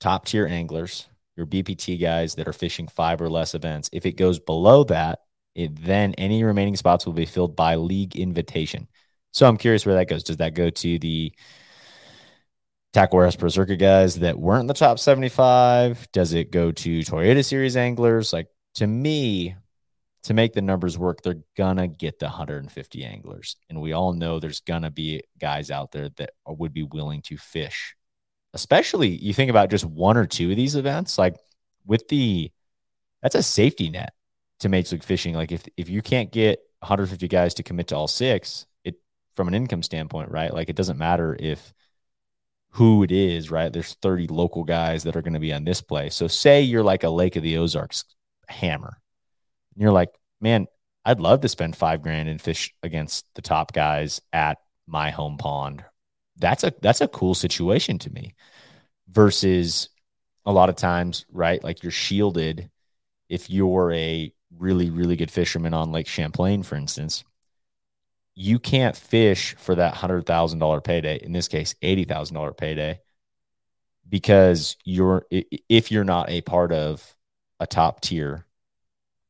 top 0.00 0.24
tier 0.24 0.46
anglers, 0.46 1.06
your 1.36 1.46
BPT 1.46 2.00
guys 2.00 2.34
that 2.34 2.48
are 2.48 2.52
fishing 2.52 2.88
five 2.88 3.20
or 3.20 3.28
less 3.28 3.54
events, 3.54 3.90
if 3.92 4.06
it 4.06 4.16
goes 4.16 4.38
below 4.38 4.84
that, 4.84 5.20
it, 5.54 5.84
then 5.84 6.14
any 6.14 6.44
remaining 6.44 6.76
spots 6.76 7.04
will 7.04 7.12
be 7.12 7.26
filled 7.26 7.54
by 7.54 7.76
league 7.76 8.16
invitation. 8.16 8.88
So 9.32 9.46
I'm 9.46 9.58
curious 9.58 9.84
where 9.84 9.96
that 9.96 10.08
goes. 10.08 10.24
Does 10.24 10.38
that 10.38 10.54
go 10.54 10.70
to 10.70 10.98
the 10.98 11.32
Pro 12.92 13.48
Circuit 13.48 13.76
guys 13.76 14.16
that 14.16 14.38
weren't 14.38 14.62
in 14.62 14.66
the 14.66 14.74
top 14.74 14.98
75? 14.98 16.10
Does 16.12 16.32
it 16.32 16.50
go 16.50 16.72
to 16.72 17.00
Toyota 17.00 17.44
Series 17.44 17.76
anglers? 17.76 18.32
Like 18.32 18.48
to 18.74 18.86
me, 18.86 19.56
to 20.24 20.34
make 20.34 20.52
the 20.52 20.62
numbers 20.62 20.96
work, 20.96 21.22
they're 21.22 21.42
gonna 21.56 21.88
get 21.88 22.18
the 22.18 22.26
150 22.26 23.04
anglers, 23.04 23.56
and 23.68 23.80
we 23.80 23.92
all 23.92 24.12
know 24.12 24.38
there's 24.38 24.60
gonna 24.60 24.90
be 24.90 25.22
guys 25.38 25.70
out 25.70 25.92
there 25.92 26.08
that 26.16 26.30
would 26.46 26.72
be 26.72 26.84
willing 26.84 27.22
to 27.22 27.36
fish. 27.36 27.96
Especially 28.54 29.08
you 29.08 29.32
think 29.32 29.50
about 29.50 29.70
just 29.70 29.84
one 29.84 30.16
or 30.16 30.26
two 30.26 30.50
of 30.50 30.56
these 30.56 30.76
events, 30.76 31.18
like 31.18 31.36
with 31.86 32.08
the 32.08 32.50
that's 33.22 33.34
a 33.34 33.42
safety 33.42 33.90
net 33.90 34.12
to 34.60 34.68
Major 34.68 34.96
League 34.96 35.04
Fishing. 35.04 35.34
Like 35.34 35.52
if 35.52 35.64
if 35.76 35.88
you 35.88 36.02
can't 36.02 36.30
get 36.30 36.60
150 36.80 37.28
guys 37.28 37.54
to 37.54 37.62
commit 37.62 37.88
to 37.88 37.96
all 37.96 38.08
six, 38.08 38.66
it 38.84 38.96
from 39.34 39.48
an 39.48 39.54
income 39.54 39.82
standpoint, 39.82 40.30
right? 40.30 40.52
Like 40.52 40.68
it 40.68 40.76
doesn't 40.76 40.98
matter 40.98 41.36
if 41.38 41.72
who 42.72 43.02
it 43.02 43.12
is, 43.12 43.50
right? 43.50 43.72
There's 43.72 43.94
30 43.94 44.28
local 44.28 44.64
guys 44.64 45.04
that 45.04 45.14
are 45.14 45.22
going 45.22 45.34
to 45.34 45.40
be 45.40 45.52
on 45.52 45.64
this 45.64 45.82
play. 45.82 46.08
So 46.08 46.26
say 46.26 46.62
you're 46.62 46.82
like 46.82 47.04
a 47.04 47.10
Lake 47.10 47.36
of 47.36 47.42
the 47.42 47.58
Ozarks 47.58 48.04
hammer. 48.48 49.01
And 49.74 49.82
you're 49.82 49.92
like, 49.92 50.10
man, 50.40 50.66
I'd 51.04 51.20
love 51.20 51.40
to 51.40 51.48
spend 51.48 51.76
five 51.76 52.02
grand 52.02 52.28
and 52.28 52.40
fish 52.40 52.74
against 52.82 53.26
the 53.34 53.42
top 53.42 53.72
guys 53.72 54.20
at 54.32 54.58
my 54.86 55.10
home 55.10 55.38
pond. 55.38 55.84
That's 56.36 56.64
a 56.64 56.72
that's 56.80 57.00
a 57.00 57.08
cool 57.08 57.34
situation 57.34 57.98
to 58.00 58.10
me. 58.10 58.34
Versus 59.08 59.88
a 60.46 60.52
lot 60.52 60.68
of 60.70 60.76
times, 60.76 61.26
right? 61.30 61.62
Like 61.62 61.82
you're 61.82 61.92
shielded 61.92 62.70
if 63.28 63.50
you're 63.50 63.92
a 63.92 64.32
really, 64.58 64.90
really 64.90 65.16
good 65.16 65.30
fisherman 65.30 65.74
on 65.74 65.92
Lake 65.92 66.08
Champlain, 66.08 66.62
for 66.62 66.76
instance 66.76 67.24
you 68.34 68.58
can't 68.58 68.96
fish 68.96 69.54
for 69.58 69.74
that 69.74 69.94
hundred 69.94 70.26
thousand 70.26 70.58
dollar 70.58 70.80
payday. 70.80 71.18
In 71.22 71.32
this 71.32 71.48
case, 71.48 71.74
eighty 71.82 72.04
thousand 72.04 72.34
dollar 72.34 72.52
payday, 72.52 73.00
because 74.08 74.76
you're 74.84 75.26
if 75.30 75.90
you're 75.90 76.04
not 76.04 76.30
a 76.30 76.40
part 76.42 76.72
of 76.72 77.16
a 77.60 77.66
top 77.66 78.00
tier 78.00 78.46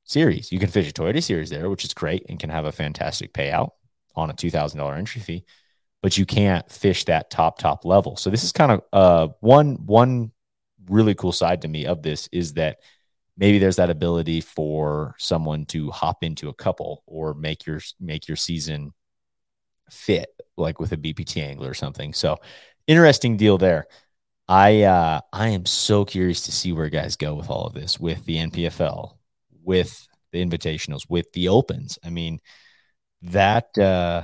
series, 0.05 0.53
you 0.53 0.59
can 0.59 0.69
fish 0.69 0.89
a 0.89 0.93
Toyota 0.93 1.23
series 1.23 1.51
there, 1.51 1.71
which 1.71 1.85
is 1.85 1.95
great 1.95 2.27
and 2.29 2.39
can 2.39 2.51
have 2.51 2.65
a 2.65 2.73
fantastic 2.73 3.33
payout 3.33 3.71
on 4.15 4.31
a 4.31 4.35
two 4.35 4.51
thousand 4.51 4.79
dollar 4.79 4.95
entry 4.95 5.21
fee, 5.21 5.45
but 6.03 6.19
you 6.19 6.27
can't 6.27 6.71
fish 6.71 7.05
that 7.07 7.31
top 7.31 7.59
top 7.59 7.85
level. 7.85 8.17
So 8.17 8.31
this 8.31 8.45
is 8.45 8.53
kind 8.53 8.73
of 8.73 8.83
uh 8.93 9.29
one 9.41 9.77
one 9.87 10.33
really 10.89 11.15
cool 11.15 11.33
side 11.33 11.63
to 11.63 11.69
me 11.69 11.87
of 11.87 12.03
this 12.03 12.29
is 12.33 12.55
that 12.55 12.79
maybe 13.37 13.59
there's 13.59 13.77
that 13.77 13.91
ability 13.91 14.41
for 14.41 15.15
someone 15.19 15.65
to 15.67 15.91
hop 15.91 16.23
into 16.23 16.49
a 16.49 16.55
couple 16.55 17.03
or 17.07 17.35
make 17.35 17.67
your 17.67 17.81
make 18.01 18.29
your 18.29 18.37
season 18.37 18.93
fit 19.91 20.29
like 20.57 20.81
with 20.81 20.93
a 20.93 20.97
BPT 20.97 21.43
angler 21.43 21.71
or 21.71 21.75
something. 21.75 22.13
So 22.13 22.39
interesting 22.87 23.37
deal 23.37 23.59
there. 23.59 23.87
I 24.49 24.83
uh 24.83 25.21
I 25.33 25.49
am 25.49 25.67
so 25.67 26.05
curious 26.05 26.43
to 26.43 26.53
see 26.53 26.73
where 26.73 26.89
guys 26.89 27.17
go 27.17 27.35
with 27.35 27.51
all 27.51 27.67
of 27.67 27.75
this 27.75 27.99
with 27.99 28.25
the 28.25 28.37
NPFL, 28.37 29.17
with 29.63 30.07
the 30.33 30.45
invitationals, 30.45 31.09
with 31.09 31.33
the 31.33 31.49
opens. 31.49 31.99
I 32.05 32.11
mean, 32.11 32.41
that 33.23 33.77
uh 33.79 34.23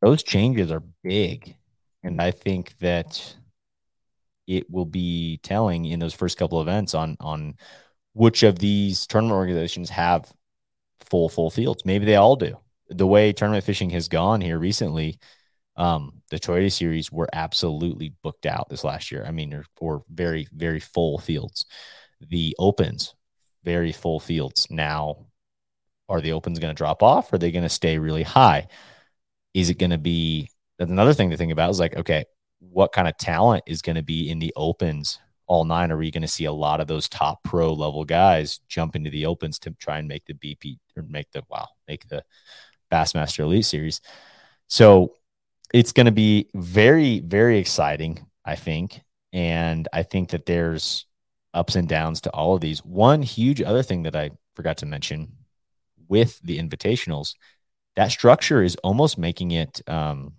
those 0.00 0.22
changes 0.22 0.70
are 0.70 0.82
big. 1.02 1.56
And 2.02 2.20
I 2.20 2.30
think 2.30 2.78
that 2.78 3.36
it 4.46 4.70
will 4.70 4.86
be 4.86 5.38
telling 5.42 5.84
in 5.84 6.00
those 6.00 6.14
first 6.14 6.38
couple 6.38 6.60
events 6.60 6.94
on 6.94 7.16
on 7.20 7.54
which 8.12 8.42
of 8.42 8.58
these 8.58 9.06
tournament 9.06 9.36
organizations 9.36 9.90
have 9.90 10.32
full 11.00 11.28
full 11.28 11.50
fields. 11.50 11.84
Maybe 11.84 12.04
they 12.04 12.16
all 12.16 12.36
do. 12.36 12.58
The 12.88 13.06
way 13.06 13.32
tournament 13.32 13.64
fishing 13.64 13.90
has 13.90 14.08
gone 14.08 14.40
here 14.40 14.58
recently, 14.58 15.18
um, 15.76 16.22
the 16.30 16.40
Toyota 16.40 16.72
series 16.72 17.12
were 17.12 17.28
absolutely 17.32 18.14
booked 18.22 18.46
out 18.46 18.68
this 18.68 18.84
last 18.84 19.12
year. 19.12 19.24
I 19.24 19.30
mean, 19.30 19.54
or, 19.54 19.64
or 19.80 20.04
very 20.10 20.48
very 20.52 20.80
full 20.80 21.18
fields. 21.18 21.66
The 22.20 22.56
opens, 22.58 23.14
very 23.64 23.92
full 23.92 24.20
fields. 24.20 24.66
Now, 24.70 25.26
are 26.08 26.20
the 26.20 26.32
opens 26.32 26.58
going 26.58 26.74
to 26.74 26.78
drop 26.78 27.02
off? 27.02 27.32
Or 27.32 27.36
are 27.36 27.38
they 27.38 27.52
going 27.52 27.64
to 27.64 27.68
stay 27.68 27.98
really 27.98 28.22
high? 28.22 28.68
Is 29.54 29.70
it 29.70 29.78
going 29.78 29.90
to 29.90 29.98
be? 29.98 30.50
That's 30.78 30.90
another 30.90 31.14
thing 31.14 31.30
to 31.30 31.36
think 31.36 31.52
about. 31.52 31.70
Is 31.70 31.80
like, 31.80 31.96
okay, 31.96 32.24
what 32.58 32.92
kind 32.92 33.08
of 33.08 33.16
talent 33.16 33.64
is 33.66 33.82
going 33.82 33.96
to 33.96 34.02
be 34.02 34.30
in 34.30 34.38
the 34.38 34.52
opens 34.56 35.18
all 35.50 35.64
nine, 35.64 35.90
are 35.90 35.96
we 35.96 36.12
going 36.12 36.22
to 36.22 36.28
see 36.28 36.44
a 36.44 36.52
lot 36.52 36.80
of 36.80 36.86
those 36.86 37.08
top 37.08 37.42
pro 37.42 37.72
level 37.72 38.04
guys 38.04 38.60
jump 38.68 38.94
into 38.94 39.10
the 39.10 39.26
opens 39.26 39.58
to 39.58 39.72
try 39.72 39.98
and 39.98 40.06
make 40.06 40.24
the 40.24 40.34
BP 40.34 40.78
or 40.96 41.02
make 41.02 41.28
the 41.32 41.42
wow, 41.48 41.66
make 41.88 42.06
the 42.06 42.22
Bassmaster 42.92 43.40
Elite 43.40 43.66
Series? 43.66 44.00
So 44.68 45.16
it's 45.74 45.90
going 45.90 46.06
to 46.06 46.12
be 46.12 46.48
very, 46.54 47.18
very 47.18 47.58
exciting, 47.58 48.24
I 48.44 48.54
think. 48.54 49.02
And 49.32 49.88
I 49.92 50.04
think 50.04 50.30
that 50.30 50.46
there's 50.46 51.04
ups 51.52 51.76
and 51.76 51.88
downs 51.88 52.20
to 52.22 52.30
all 52.30 52.54
of 52.54 52.60
these. 52.60 52.84
One 52.84 53.22
huge 53.22 53.60
other 53.60 53.82
thing 53.82 54.04
that 54.04 54.16
I 54.16 54.30
forgot 54.54 54.78
to 54.78 54.86
mention 54.86 55.32
with 56.08 56.40
the 56.40 56.58
invitationals, 56.58 57.34
that 57.96 58.10
structure 58.10 58.62
is 58.62 58.76
almost 58.76 59.18
making 59.18 59.50
it 59.52 59.80
um, 59.88 60.34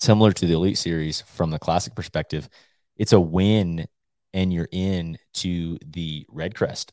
similar 0.00 0.32
to 0.32 0.46
the 0.46 0.54
Elite 0.54 0.78
Series 0.78 1.20
from 1.22 1.50
the 1.50 1.58
classic 1.58 1.94
perspective 1.94 2.48
it's 2.96 3.12
a 3.12 3.20
win 3.20 3.86
and 4.32 4.52
you're 4.52 4.68
in 4.70 5.18
to 5.34 5.78
the 5.86 6.26
REDCREST 6.32 6.90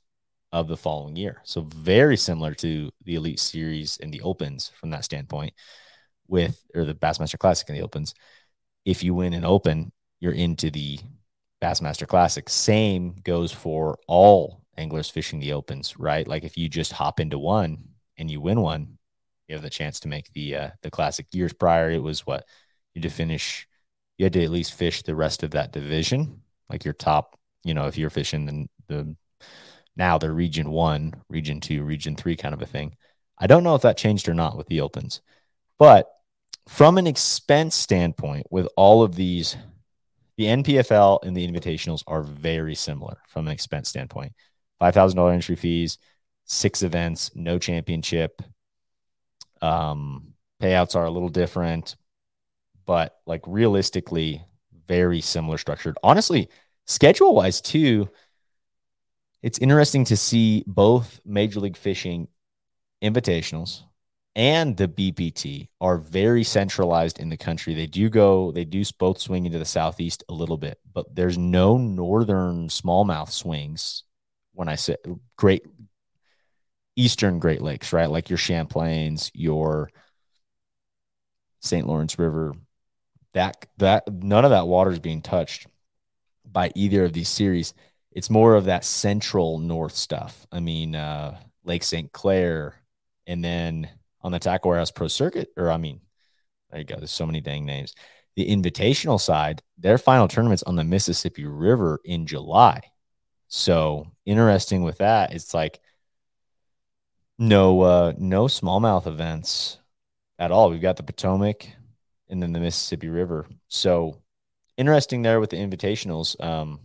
of 0.51 0.67
the 0.67 0.77
following 0.77 1.15
year. 1.15 1.41
So 1.43 1.61
very 1.61 2.17
similar 2.17 2.53
to 2.55 2.89
the 3.03 3.15
Elite 3.15 3.39
Series 3.39 3.97
and 4.01 4.11
the 4.11 4.21
Opens 4.21 4.71
from 4.79 4.89
that 4.89 5.05
standpoint 5.05 5.53
with 6.27 6.63
or 6.73 6.85
the 6.85 6.95
Bassmaster 6.95 7.37
Classic 7.37 7.69
and 7.69 7.77
the 7.77 7.83
Opens. 7.83 8.13
If 8.85 9.03
you 9.03 9.13
win 9.13 9.33
an 9.33 9.45
Open, 9.45 9.91
you're 10.19 10.33
into 10.33 10.71
the 10.71 10.99
Bassmaster 11.61 12.07
Classic. 12.07 12.49
Same 12.49 13.15
goes 13.23 13.51
for 13.51 13.97
all 14.07 14.63
anglers 14.77 15.09
fishing 15.09 15.39
the 15.39 15.53
Opens, 15.53 15.99
right? 15.99 16.27
Like 16.27 16.43
if 16.43 16.57
you 16.57 16.69
just 16.69 16.93
hop 16.93 17.19
into 17.19 17.37
one 17.37 17.83
and 18.17 18.31
you 18.31 18.39
win 18.39 18.61
one, 18.61 18.97
you 19.47 19.55
have 19.55 19.63
the 19.63 19.69
chance 19.69 19.99
to 20.01 20.07
make 20.07 20.31
the 20.33 20.55
uh, 20.55 20.69
the 20.83 20.91
Classic. 20.91 21.25
Years 21.31 21.53
prior, 21.53 21.89
it 21.89 22.03
was 22.03 22.25
what 22.25 22.45
you 22.93 23.01
to 23.01 23.09
finish 23.09 23.67
you 24.19 24.25
had 24.25 24.33
to 24.33 24.43
at 24.43 24.51
least 24.51 24.73
fish 24.73 25.01
the 25.01 25.15
rest 25.15 25.43
of 25.43 25.51
that 25.51 25.71
division, 25.71 26.41
like 26.69 26.83
your 26.83 26.93
top, 26.93 27.39
you 27.63 27.73
know, 27.73 27.87
if 27.87 27.97
you're 27.97 28.09
fishing 28.09 28.45
the, 28.45 28.67
the 28.87 29.15
now 29.95 30.17
the 30.17 30.29
region 30.29 30.69
one, 30.71 31.13
region 31.29 31.61
two, 31.61 31.83
region 31.83 32.15
three 32.15 32.35
kind 32.35 32.53
of 32.53 32.61
a 32.61 32.65
thing. 32.65 32.95
I 33.37 33.47
don't 33.47 33.63
know 33.63 33.75
if 33.75 33.81
that 33.83 33.97
changed 33.97 34.27
or 34.27 34.33
not 34.33 34.57
with 34.57 34.67
the 34.67 34.81
opens, 34.81 35.21
but 35.77 36.09
from 36.67 36.97
an 36.97 37.07
expense 37.07 37.75
standpoint, 37.75 38.45
with 38.51 38.67
all 38.75 39.03
of 39.03 39.15
these, 39.15 39.55
the 40.39 40.45
NPFL 40.45 41.19
and 41.23 41.35
the 41.35 41.45
invitationals 41.45 42.01
are 42.07 42.23
very 42.23 42.73
similar 42.73 43.17
from 43.27 43.47
an 43.47 43.51
expense 43.51 43.89
standpoint. 43.89 44.31
$5,000 44.81 45.33
entry 45.33 45.57
fees, 45.57 45.97
six 46.45 46.81
events, 46.81 47.31
no 47.35 47.59
championship. 47.59 48.41
Um, 49.61 50.35
payouts 50.63 50.95
are 50.95 51.03
a 51.03 51.11
little 51.11 51.27
different, 51.27 51.97
but 52.85 53.17
like 53.25 53.41
realistically, 53.47 54.41
very 54.87 55.19
similar 55.19 55.57
structured. 55.57 55.97
Honestly, 56.03 56.47
schedule 56.87 57.35
wise, 57.35 57.59
too, 57.59 58.09
it's 59.41 59.59
interesting 59.59 60.05
to 60.05 60.15
see 60.15 60.63
both 60.65 61.19
Major 61.25 61.59
League 61.59 61.75
Fishing 61.75 62.29
invitationals 63.03 63.81
and 64.39 64.77
the 64.77 64.87
BPT 64.87 65.67
are 65.81 65.97
very 65.97 66.45
centralized 66.45 67.19
in 67.19 67.27
the 67.27 67.35
country. 67.35 67.73
They 67.73 67.87
do 67.87 68.09
go, 68.09 68.53
they 68.53 68.63
do 68.63 68.85
both 68.97 69.19
swing 69.19 69.45
into 69.45 69.59
the 69.59 69.65
southeast 69.65 70.23
a 70.29 70.33
little 70.33 70.57
bit, 70.57 70.79
but 70.93 71.13
there's 71.13 71.37
no 71.37 71.77
northern 71.77 72.69
smallmouth 72.69 73.31
swings 73.31 74.05
when 74.53 74.69
I 74.69 74.75
say 74.75 74.95
great 75.35 75.65
eastern 76.95 77.39
Great 77.39 77.61
Lakes, 77.61 77.91
right? 77.91 78.09
Like 78.09 78.29
your 78.29 78.37
Champlains, 78.37 79.29
your 79.33 79.89
St. 81.59 81.85
Lawrence 81.85 82.17
River, 82.17 82.53
that 83.33 83.67
that 83.75 84.07
none 84.07 84.45
of 84.45 84.51
that 84.51 84.69
water 84.69 84.91
is 84.91 84.99
being 84.99 85.21
touched 85.21 85.67
by 86.49 86.71
either 86.75 87.03
of 87.03 87.11
these 87.11 87.27
series. 87.27 87.73
It's 88.13 88.29
more 88.29 88.55
of 88.55 88.65
that 88.65 88.85
central 88.85 89.59
north 89.59 89.95
stuff. 89.95 90.47
I 90.49 90.61
mean, 90.61 90.95
uh, 90.95 91.37
Lake 91.65 91.83
St. 91.83 92.09
Clair, 92.13 92.75
and 93.27 93.43
then 93.43 93.89
on 94.21 94.31
the 94.31 94.39
Tackle 94.39 94.69
Warehouse 94.69 94.91
Pro 94.91 95.07
Circuit, 95.07 95.51
or 95.57 95.71
I 95.71 95.77
mean, 95.77 96.01
there 96.69 96.79
you 96.79 96.85
go. 96.85 96.97
There's 96.97 97.11
so 97.11 97.25
many 97.25 97.41
dang 97.41 97.65
names. 97.65 97.95
The 98.35 98.47
invitational 98.49 99.19
side, 99.19 99.61
their 99.77 99.97
final 99.97 100.27
tournaments 100.27 100.63
on 100.63 100.75
the 100.75 100.83
Mississippi 100.83 101.45
River 101.45 101.99
in 102.05 102.25
July. 102.25 102.81
So 103.47 104.07
interesting 104.25 104.83
with 104.83 104.99
that. 104.99 105.33
It's 105.33 105.53
like 105.53 105.79
no 107.37 107.81
uh 107.81 108.13
no 108.17 108.45
smallmouth 108.45 109.07
events 109.07 109.79
at 110.37 110.51
all. 110.51 110.69
We've 110.69 110.81
got 110.81 110.97
the 110.97 111.03
Potomac, 111.03 111.67
and 112.29 112.41
then 112.41 112.53
the 112.53 112.59
Mississippi 112.59 113.09
River. 113.09 113.47
So 113.67 114.21
interesting 114.77 115.21
there 115.21 115.39
with 115.39 115.49
the 115.49 115.57
invitationals. 115.57 116.41
Um, 116.43 116.81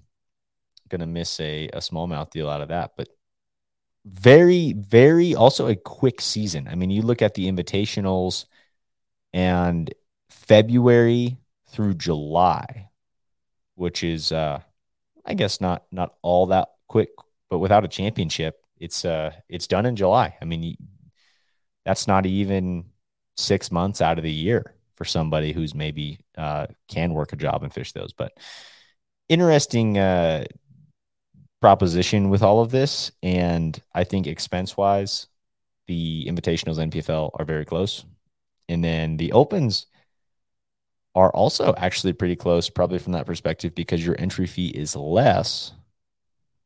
gonna 0.88 1.06
miss 1.06 1.38
a, 1.40 1.68
a 1.68 1.78
smallmouth 1.78 2.30
deal 2.30 2.48
out 2.48 2.60
of 2.60 2.68
that, 2.68 2.92
but 2.96 3.08
very, 4.04 4.72
very 4.74 5.34
also 5.34 5.66
a 5.68 5.76
quick 5.76 6.20
season. 6.20 6.68
I 6.68 6.74
mean, 6.74 6.90
you 6.90 7.02
look 7.02 7.22
at 7.22 7.34
the 7.34 7.50
invitationals 7.50 8.44
and 9.32 9.92
February 10.30 11.38
through 11.68 11.94
July, 11.94 12.90
which 13.76 14.04
is 14.04 14.32
uh 14.32 14.60
I 15.24 15.34
guess 15.34 15.60
not 15.60 15.84
not 15.92 16.14
all 16.22 16.46
that 16.46 16.68
quick, 16.88 17.10
but 17.50 17.58
without 17.58 17.84
a 17.84 17.88
championship, 17.88 18.64
it's 18.78 19.04
uh 19.04 19.32
it's 19.48 19.66
done 19.66 19.86
in 19.86 19.96
July. 19.96 20.36
I 20.40 20.44
mean, 20.44 20.76
that's 21.84 22.06
not 22.06 22.26
even 22.26 22.86
six 23.36 23.70
months 23.70 24.00
out 24.00 24.18
of 24.18 24.24
the 24.24 24.32
year 24.32 24.74
for 24.96 25.04
somebody 25.04 25.52
who's 25.52 25.74
maybe 25.74 26.18
uh, 26.38 26.66
can 26.88 27.12
work 27.12 27.32
a 27.32 27.36
job 27.36 27.62
and 27.62 27.72
fish 27.72 27.92
those. 27.92 28.12
But 28.12 28.32
interesting 29.28 29.98
uh, 29.98 30.44
proposition 31.64 32.28
with 32.28 32.42
all 32.42 32.60
of 32.60 32.70
this, 32.70 33.10
and 33.22 33.80
I 33.94 34.04
think 34.04 34.26
expense 34.26 34.76
wise, 34.76 35.28
the 35.86 36.26
invitationals 36.26 36.76
NPFL 36.76 37.30
are 37.32 37.44
very 37.46 37.64
close, 37.64 38.04
and 38.68 38.84
then 38.84 39.16
the 39.16 39.32
opens 39.32 39.86
are 41.14 41.30
also 41.30 41.72
actually 41.78 42.12
pretty 42.12 42.36
close, 42.36 42.68
probably 42.68 42.98
from 42.98 43.14
that 43.14 43.24
perspective, 43.24 43.74
because 43.74 44.04
your 44.04 44.14
entry 44.18 44.46
fee 44.46 44.66
is 44.66 44.94
less, 44.94 45.72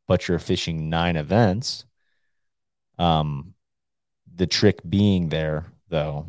but 0.08 0.26
you're 0.26 0.40
fishing 0.40 0.90
nine 0.90 1.14
events. 1.14 1.84
Um, 2.98 3.54
the 4.34 4.48
trick 4.48 4.80
being 4.88 5.28
there, 5.28 5.66
though, 5.88 6.26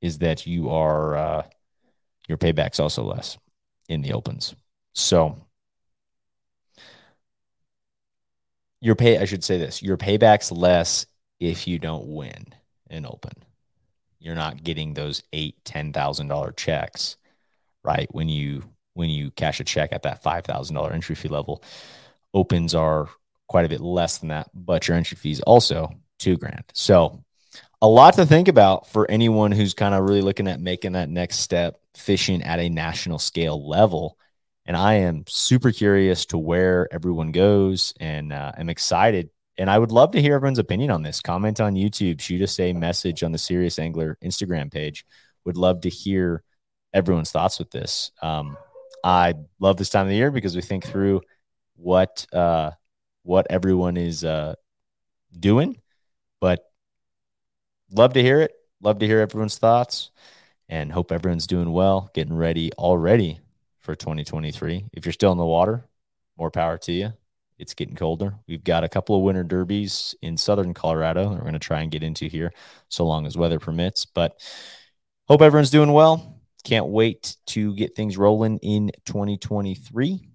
is 0.00 0.16
that 0.20 0.46
you 0.46 0.70
are 0.70 1.14
uh, 1.14 1.42
your 2.26 2.38
payback's 2.38 2.80
also 2.80 3.02
less 3.02 3.36
in 3.86 4.00
the 4.00 4.14
opens. 4.14 4.54
So 4.94 5.45
your 8.86 8.94
pay, 8.94 9.18
I 9.18 9.24
should 9.24 9.42
say 9.42 9.58
this: 9.58 9.82
your 9.82 9.96
payback's 9.96 10.52
less 10.52 11.06
if 11.40 11.66
you 11.66 11.80
don't 11.80 12.06
win 12.06 12.54
an 12.88 13.04
open. 13.04 13.32
You're 14.20 14.36
not 14.36 14.62
getting 14.62 14.94
those 14.94 15.24
eight, 15.32 15.56
ten 15.64 15.92
thousand 15.92 16.28
dollar 16.28 16.52
checks, 16.52 17.16
right? 17.82 18.06
When 18.12 18.28
you 18.28 18.62
when 18.94 19.10
you 19.10 19.32
cash 19.32 19.58
a 19.58 19.64
check 19.64 19.92
at 19.92 20.04
that 20.04 20.22
five 20.22 20.44
thousand 20.44 20.76
dollar 20.76 20.92
entry 20.92 21.16
fee 21.16 21.26
level, 21.28 21.64
opens 22.32 22.76
are 22.76 23.08
quite 23.48 23.64
a 23.64 23.68
bit 23.68 23.80
less 23.80 24.18
than 24.18 24.28
that, 24.28 24.50
but 24.54 24.86
your 24.86 24.96
entry 24.96 25.16
fees 25.16 25.40
also 25.40 25.90
two 26.20 26.36
grand. 26.36 26.64
So 26.72 27.24
a 27.82 27.88
lot 27.88 28.14
to 28.14 28.24
think 28.24 28.46
about 28.46 28.88
for 28.88 29.10
anyone 29.10 29.50
who's 29.50 29.74
kind 29.74 29.96
of 29.96 30.08
really 30.08 30.22
looking 30.22 30.46
at 30.46 30.60
making 30.60 30.92
that 30.92 31.10
next 31.10 31.40
step 31.40 31.80
fishing 31.96 32.42
at 32.42 32.60
a 32.60 32.68
national 32.68 33.18
scale 33.18 33.68
level. 33.68 34.16
And 34.66 34.76
I 34.76 34.94
am 34.94 35.24
super 35.28 35.70
curious 35.70 36.26
to 36.26 36.38
where 36.38 36.88
everyone 36.92 37.30
goes 37.30 37.94
and 38.00 38.32
uh, 38.32 38.52
I'm 38.58 38.68
excited. 38.68 39.30
And 39.58 39.70
I 39.70 39.78
would 39.78 39.92
love 39.92 40.10
to 40.12 40.20
hear 40.20 40.34
everyone's 40.34 40.58
opinion 40.58 40.90
on 40.90 41.02
this. 41.02 41.20
Comment 41.20 41.60
on 41.60 41.74
YouTube, 41.74 42.20
shoot 42.20 42.42
us 42.42 42.58
a 42.58 42.72
message 42.72 43.22
on 43.22 43.32
the 43.32 43.38
Serious 43.38 43.78
Angler 43.78 44.18
Instagram 44.22 44.70
page. 44.72 45.06
Would 45.44 45.56
love 45.56 45.82
to 45.82 45.88
hear 45.88 46.42
everyone's 46.92 47.30
thoughts 47.30 47.58
with 47.60 47.70
this. 47.70 48.10
Um, 48.20 48.56
I 49.04 49.34
love 49.60 49.76
this 49.76 49.88
time 49.88 50.06
of 50.06 50.10
the 50.10 50.16
year 50.16 50.32
because 50.32 50.56
we 50.56 50.62
think 50.62 50.84
through 50.84 51.22
what 51.76 52.26
uh, 52.32 52.72
what 53.22 53.46
everyone 53.48 53.96
is 53.96 54.24
uh, 54.24 54.56
doing, 55.38 55.80
but 56.40 56.64
love 57.92 58.14
to 58.14 58.22
hear 58.22 58.40
it. 58.40 58.52
Love 58.82 58.98
to 58.98 59.06
hear 59.06 59.20
everyone's 59.20 59.58
thoughts 59.58 60.10
and 60.68 60.90
hope 60.90 61.12
everyone's 61.12 61.46
doing 61.46 61.72
well, 61.72 62.10
getting 62.14 62.36
ready 62.36 62.72
already 62.72 63.40
for 63.86 63.94
2023. 63.94 64.86
If 64.92 65.06
you're 65.06 65.12
still 65.12 65.30
in 65.30 65.38
the 65.38 65.46
water, 65.46 65.84
more 66.36 66.50
power 66.50 66.76
to 66.78 66.92
you. 66.92 67.12
It's 67.56 67.72
getting 67.72 67.94
colder. 67.94 68.34
We've 68.46 68.64
got 68.64 68.84
a 68.84 68.88
couple 68.88 69.16
of 69.16 69.22
winter 69.22 69.44
derbies 69.44 70.14
in 70.20 70.36
southern 70.36 70.74
Colorado 70.74 71.22
that 71.30 71.36
we're 71.36 71.40
going 71.40 71.54
to 71.54 71.58
try 71.60 71.80
and 71.80 71.90
get 71.90 72.02
into 72.02 72.26
here 72.26 72.52
so 72.88 73.06
long 73.06 73.26
as 73.26 73.38
weather 73.38 73.60
permits. 73.60 74.04
But 74.04 74.38
hope 75.28 75.40
everyone's 75.40 75.70
doing 75.70 75.92
well. 75.92 76.42
Can't 76.64 76.88
wait 76.88 77.36
to 77.46 77.74
get 77.76 77.94
things 77.94 78.18
rolling 78.18 78.58
in 78.58 78.90
2023. 79.06 80.28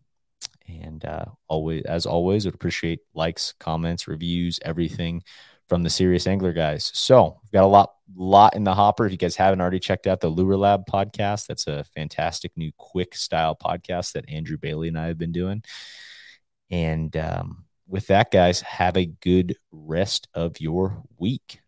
And 0.68 1.04
uh, 1.04 1.26
always, 1.50 1.84
as 1.84 2.06
always, 2.06 2.46
would 2.46 2.56
appreciate 2.56 3.02
likes, 3.14 3.54
comments, 3.60 4.08
reviews, 4.08 4.60
everything 4.64 5.24
from 5.72 5.84
the 5.84 5.90
Serious 5.90 6.28
Angler 6.28 6.52
guys. 6.52 6.92
So 6.94 7.40
we've 7.42 7.52
got 7.54 7.64
a 7.64 7.66
lot, 7.66 7.94
lot 8.14 8.58
in 8.58 8.66
the 8.66 8.74
hopper. 8.74 9.06
If 9.06 9.14
you 9.14 9.18
guys 9.18 9.38
haven't 9.38 9.62
already 9.62 9.80
checked 9.80 10.06
out 10.06 10.20
the 10.20 10.28
Lure 10.28 10.58
Lab 10.58 10.86
podcast, 10.86 11.48
that's 11.48 11.66
a 11.66 11.86
fantastic 11.96 12.52
new 12.58 12.74
quick 12.78 13.16
style 13.16 13.56
podcast 13.56 14.12
that 14.12 14.28
Andrew 14.28 14.58
Bailey 14.58 14.90
and 14.90 15.00
I 15.00 15.08
have 15.08 15.18
been 15.18 15.32
doing. 15.32 15.64
And 16.70 17.16
um, 17.16 17.64
with 17.88 18.08
that, 18.08 18.32
guys, 18.32 18.60
have 18.60 18.98
a 18.98 19.06
good 19.06 19.56
rest 19.72 20.28
of 20.34 20.60
your 20.60 21.04
week. 21.18 21.62